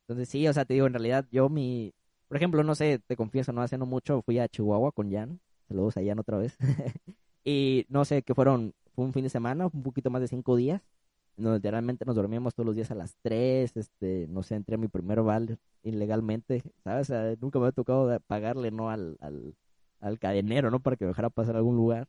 [0.04, 1.94] Entonces, sí, o sea, te digo, en realidad yo mi...
[2.30, 5.42] Por ejemplo, no sé, te confieso, no hace no mucho fui a Chihuahua con Jan.
[5.68, 6.58] Saludos a Jan otra vez.
[7.44, 10.56] y no sé, que fueron, fue un fin de semana, un poquito más de cinco
[10.56, 10.82] días
[11.38, 14.88] literalmente nos dormíamos todos los días a las 3, este, no sé, entré a mi
[14.88, 17.12] primer val ilegalmente, ¿sabes?
[17.42, 18.90] nunca me ha tocado pagarle, ¿no?
[18.90, 19.56] Al, al,
[20.00, 20.80] al cadenero, ¿no?
[20.82, 22.08] Para que me dejara pasar a algún lugar.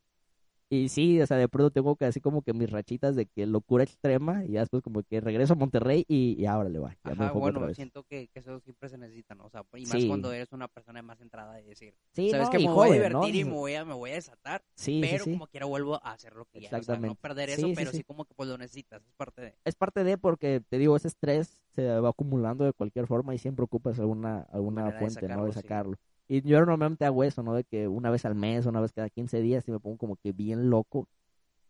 [0.74, 3.46] Y sí, o sea, de pronto tengo que así como que mis rachitas de que
[3.46, 6.96] locura extrema y ya después como que regreso a Monterrey y, y ahora le va.
[7.04, 9.44] Ajá, bueno, siento que, que, eso siempre se necesita, ¿no?
[9.44, 12.58] O sea, y más cuando eres una persona más centrada de decir, sí, sabes que
[12.58, 15.46] me voy a divertir y me voy a, me voy a desatar, sí, pero como
[15.46, 18.24] quiera vuelvo a hacer lo que ya, o sea, no perder eso, pero sí, como
[18.24, 19.54] que pues lo necesitas, es parte de.
[19.64, 23.38] Es parte de porque, te digo, ese estrés se va acumulando de cualquier forma y
[23.38, 25.46] siempre ocupas alguna, alguna fuente, ¿no?
[25.46, 25.96] De sacarlo.
[26.28, 27.54] Y yo normalmente hago eso, ¿no?
[27.54, 30.16] De que una vez al mes, una vez cada 15 días, y me pongo como
[30.16, 31.08] que bien loco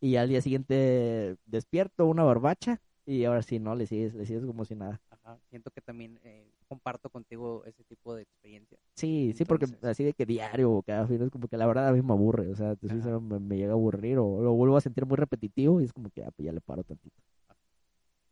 [0.04, 3.74] y al día siguiente despierto una barbacha y ahora sí, ¿no?
[3.74, 5.00] Le sigues, le sigues como si nada.
[5.10, 8.78] Ajá, siento que también eh, comparto contigo ese tipo de experiencia.
[8.96, 11.88] Sí, sí, porque así de que diario o cada fin es como que la verdad
[11.88, 15.06] a mí me aburre, o sea, me, llega a aburrir o lo vuelvo a sentir
[15.06, 17.16] muy repetitivo y es como que ah, pues ya le paro tantito.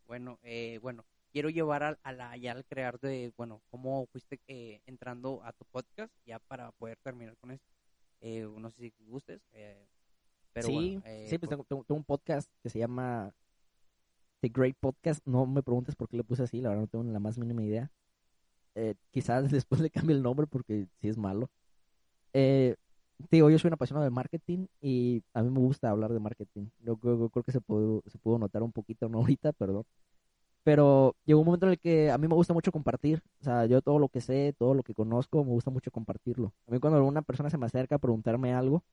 [0.05, 4.39] Bueno, eh, bueno, quiero llevar a, a, la, ya al crear de, bueno, cómo fuiste
[4.47, 7.67] eh, entrando a tu podcast, ya para poder terminar con esto.
[8.21, 9.85] Eh, no sé si gustes, eh,
[10.61, 13.33] sí, eh, sí, pues tengo, un podcast que se llama
[14.41, 15.25] The Great Podcast.
[15.25, 17.37] No me preguntes por qué le puse así, la verdad no tengo ni la más
[17.37, 17.91] mínima idea.
[18.75, 21.49] Eh, quizás después le cambie el nombre porque sí es malo.
[22.33, 22.75] Eh,
[23.29, 26.67] digo, yo soy un apasionado de marketing y a mí me gusta hablar de marketing.
[26.79, 29.85] Yo, creo que se pudo, se pudo notar un poquito, no ahorita, perdón.
[30.63, 33.21] Pero llegó un momento en el que a mí me gusta mucho compartir.
[33.41, 36.53] O sea, yo todo lo que sé, todo lo que conozco, me gusta mucho compartirlo.
[36.67, 38.83] A mí cuando una persona se me acerca a preguntarme algo,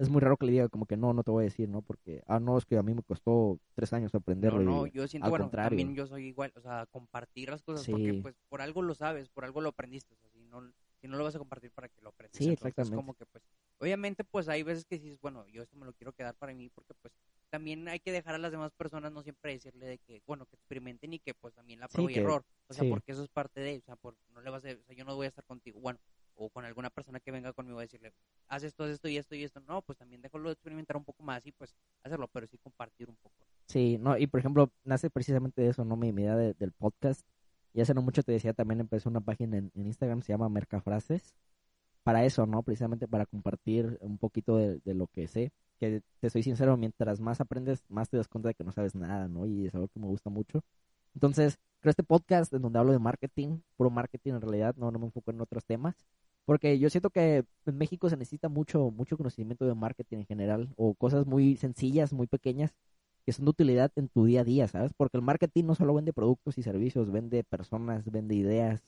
[0.00, 1.82] es muy raro que le diga como que no, no te voy a decir, ¿no?
[1.82, 4.62] Porque, ah, no, es que a mí me costó tres años aprenderlo.
[4.62, 8.14] No, no, yo siento, bueno, también yo soy igual, o sea, compartir las cosas, porque
[8.14, 10.62] pues por algo lo sabes, por algo lo aprendiste, o sea, si no,
[11.00, 12.38] si no lo vas a compartir para que lo aprendas.
[12.38, 12.96] Sí, exactamente.
[12.96, 13.44] como que pues,
[13.78, 16.70] obviamente pues hay veces que dices, bueno, yo esto me lo quiero quedar para mí,
[16.70, 17.12] porque pues
[17.50, 20.56] también hay que dejar a las demás personas no siempre decirle de que, bueno, que
[20.56, 23.60] experimenten y que pues también la prueba y error, o sea, porque eso es parte
[23.60, 25.44] de, o sea, por, no le vas a, o sea, yo no voy a estar
[25.44, 25.98] contigo, bueno,
[26.36, 28.12] o con alguna persona que venga conmigo a decirle,
[28.48, 31.44] haz esto, esto y esto y esto, no, pues también déjalo experimentar un poco más
[31.46, 33.46] y pues hacerlo, pero sí compartir un poco.
[33.66, 35.96] Sí, no, y por ejemplo, nace precisamente de eso, ¿no?
[35.96, 37.26] Mi idea del podcast.
[37.72, 41.36] Y hace no mucho te decía, también empecé una página en, Instagram, se llama Mercafrases,
[42.02, 42.62] para eso, ¿no?
[42.62, 45.52] Precisamente para compartir un poquito de, lo que sé.
[45.80, 48.94] Que te soy sincero, mientras más aprendes, más te das cuenta de que no sabes
[48.94, 49.46] nada, ¿no?
[49.46, 50.62] Y es algo que me gusta mucho.
[51.14, 54.98] Entonces, creo este podcast en donde hablo de marketing, puro marketing en realidad, no, no
[54.98, 55.96] me enfoco en otros temas.
[56.44, 60.68] Porque yo siento que en México se necesita mucho, mucho conocimiento de marketing en general,
[60.76, 62.74] o cosas muy sencillas, muy pequeñas,
[63.24, 64.92] que son de utilidad en tu día a día, ¿sabes?
[64.96, 68.82] Porque el marketing no solo vende productos y servicios, vende personas, vende ideas,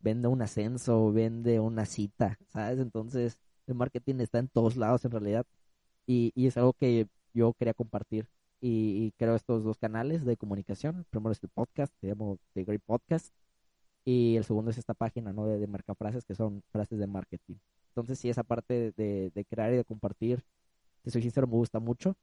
[0.00, 2.78] vende un ascenso, vende una cita, ¿sabes?
[2.78, 5.46] Entonces, el marketing está en todos lados en realidad.
[6.06, 8.28] Y, y es algo que yo quería compartir
[8.60, 11.06] y, y creo estos dos canales de comunicación.
[11.10, 13.34] Primero es el podcast, se llama The Great Podcast.
[14.04, 15.46] Y el segundo es esta página, ¿no?
[15.46, 17.56] De, de marcafrases, que son frases de marketing.
[17.90, 20.42] Entonces, sí, esa parte de, de crear y de compartir,
[21.02, 22.16] te soy sincero, me gusta mucho.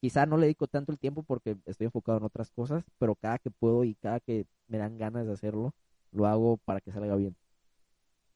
[0.00, 3.38] Quizá no le dedico tanto el tiempo porque estoy enfocado en otras cosas, pero cada
[3.38, 5.74] que puedo y cada que me dan ganas de hacerlo,
[6.12, 7.36] lo hago para que salga bien.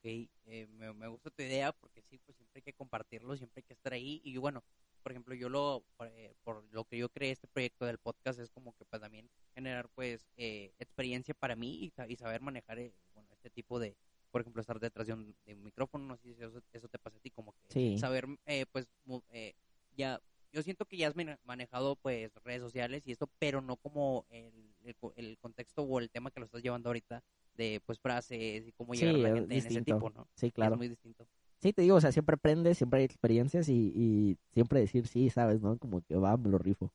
[0.03, 3.61] Ok, eh, me, me gusta tu idea porque sí, pues siempre hay que compartirlo, siempre
[3.61, 4.21] hay que estar ahí.
[4.25, 4.65] Y bueno,
[5.03, 8.39] por ejemplo, yo lo, por, eh, por lo que yo creé este proyecto del podcast
[8.41, 12.41] es como que pues también generar pues eh, experiencia para mí y, sa- y saber
[12.41, 13.97] manejar eh, bueno, este tipo de,
[14.31, 16.99] por ejemplo, estar detrás de un, de un micrófono, no sé si eso, eso te
[16.99, 17.99] pasa a ti, como que Sí.
[17.99, 18.89] saber eh, pues
[19.31, 19.55] eh,
[19.97, 20.21] ya,
[20.53, 24.27] yo siento que ya has mane- manejado pues redes sociales y esto, pero no como
[24.31, 27.23] el, el, el contexto o el tema que lo estás llevando ahorita
[27.59, 30.27] de pues frases y cómo llegar Sí, a la gente en ese tipo, ¿no?
[30.35, 30.75] Sí, claro.
[30.75, 31.29] Es muy distinto.
[31.61, 35.29] Sí, te digo, o sea, siempre aprendes, siempre hay experiencias y, y siempre decir sí,
[35.29, 35.61] ¿sabes?
[35.61, 35.77] ¿No?
[35.77, 36.93] Como que va, me lo rifo.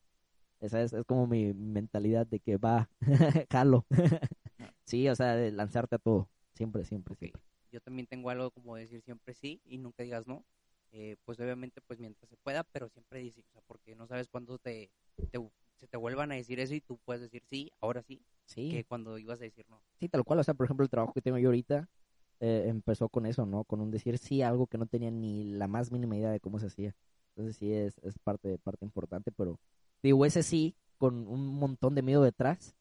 [0.60, 2.88] Esa es, es como mi mentalidad de que va,
[3.52, 3.84] jalo.
[4.86, 6.30] sí, o sea, de lanzarte a todo.
[6.54, 7.40] Siempre, siempre, siempre.
[7.70, 10.44] Yo también tengo algo como decir siempre sí y nunca digas no.
[10.96, 14.28] Eh, pues obviamente, pues mientras se pueda, pero siempre dice, o sea, porque no sabes
[14.28, 14.92] cuándo te,
[15.32, 18.68] te- se te vuelvan a decir eso y tú puedes decir sí, ahora sí, Sí,
[18.70, 19.82] que cuando ibas a decir no.
[19.98, 20.38] sí, tal cual.
[20.38, 21.88] O sea, por ejemplo, el trabajo que tengo yo ahorita
[22.38, 23.64] eh, empezó con eso, ¿no?
[23.64, 26.38] Con un decir sí a algo que no tenía ni la más mínima idea de
[26.38, 26.94] cómo se hacía.
[27.30, 29.58] Entonces sí, es, es parte, parte importante, pero
[30.00, 32.76] digo, ese sí, con un montón de miedo detrás,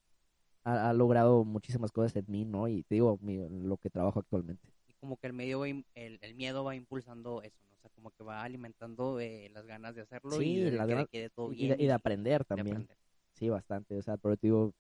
[0.64, 2.68] ha, ha logrado muchísimas cosas en mí, ¿no?
[2.68, 4.68] Y te digo, mi- lo que trabajo actualmente.
[4.88, 7.73] Y como que el medio, va im- el, el miedo va impulsando eso, ¿no?
[7.84, 10.94] Sea, como que va alimentando eh, las ganas de hacerlo Sí, y de las que
[10.94, 11.78] ganas- quede todo Y, bien.
[11.78, 12.76] de, y de aprender de también.
[12.78, 12.98] aprender.
[13.34, 13.98] Sí, bastante.
[13.98, 14.74] O sea, pero te digo,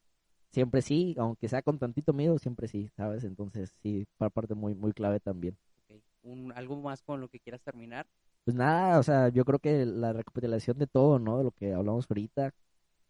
[0.51, 3.25] siempre sí, aunque sea con tantito miedo, siempre sí, ¿sabes?
[3.25, 5.57] Entonces, sí, para parte muy, muy clave también.
[5.89, 5.97] Ok.
[6.23, 8.07] Un, ¿Algo más con lo que quieras terminar?
[8.45, 11.37] Pues nada, o sea, yo creo que la recopilación de todo, ¿no?
[11.39, 12.53] De lo que hablamos ahorita,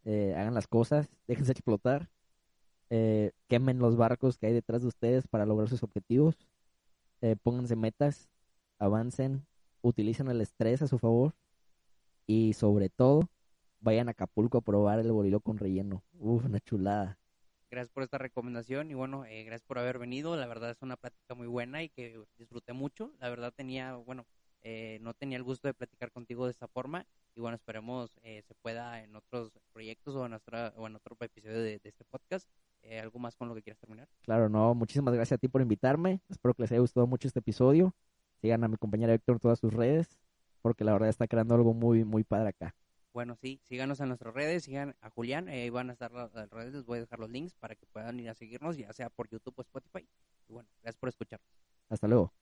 [0.05, 2.09] eh, hagan las cosas, déjense explotar,
[2.89, 6.35] eh, quemen los barcos que hay detrás de ustedes para lograr sus objetivos,
[7.21, 8.29] eh, pónganse metas,
[8.79, 9.45] avancen,
[9.83, 11.35] utilicen el estrés a su favor
[12.25, 13.29] y sobre todo,
[13.79, 16.03] vayan a Acapulco a probar el bolilo con relleno.
[16.13, 17.19] Uf, una chulada.
[17.69, 20.35] Gracias por esta recomendación y bueno, eh, gracias por haber venido.
[20.37, 23.11] La verdad es una plática muy buena y que disfruté mucho.
[23.19, 24.25] La verdad tenía, bueno,
[24.61, 27.05] eh, no tenía el gusto de platicar contigo de esta forma
[27.35, 31.17] y bueno, esperemos eh, se pueda en otros proyectos o en, nuestra, o en otro
[31.19, 32.47] episodio de, de este podcast.
[32.83, 34.07] Eh, ¿Algo más con lo que quieras terminar?
[34.21, 36.21] Claro, no, muchísimas gracias a ti por invitarme.
[36.29, 37.95] Espero que les haya gustado mucho este episodio.
[38.43, 40.19] Sigan a mi compañero Héctor en todas sus redes,
[40.61, 42.75] porque la verdad está creando algo muy, muy padre acá.
[43.13, 46.73] Bueno, sí, síganos en nuestras redes, sigan a Julián, ahí van a estar las, redes,
[46.73, 49.29] les voy a dejar los links para que puedan ir a seguirnos, ya sea por
[49.29, 50.05] YouTube o Spotify.
[50.49, 51.47] Y bueno, gracias por escucharnos.
[51.87, 52.33] Hasta luego.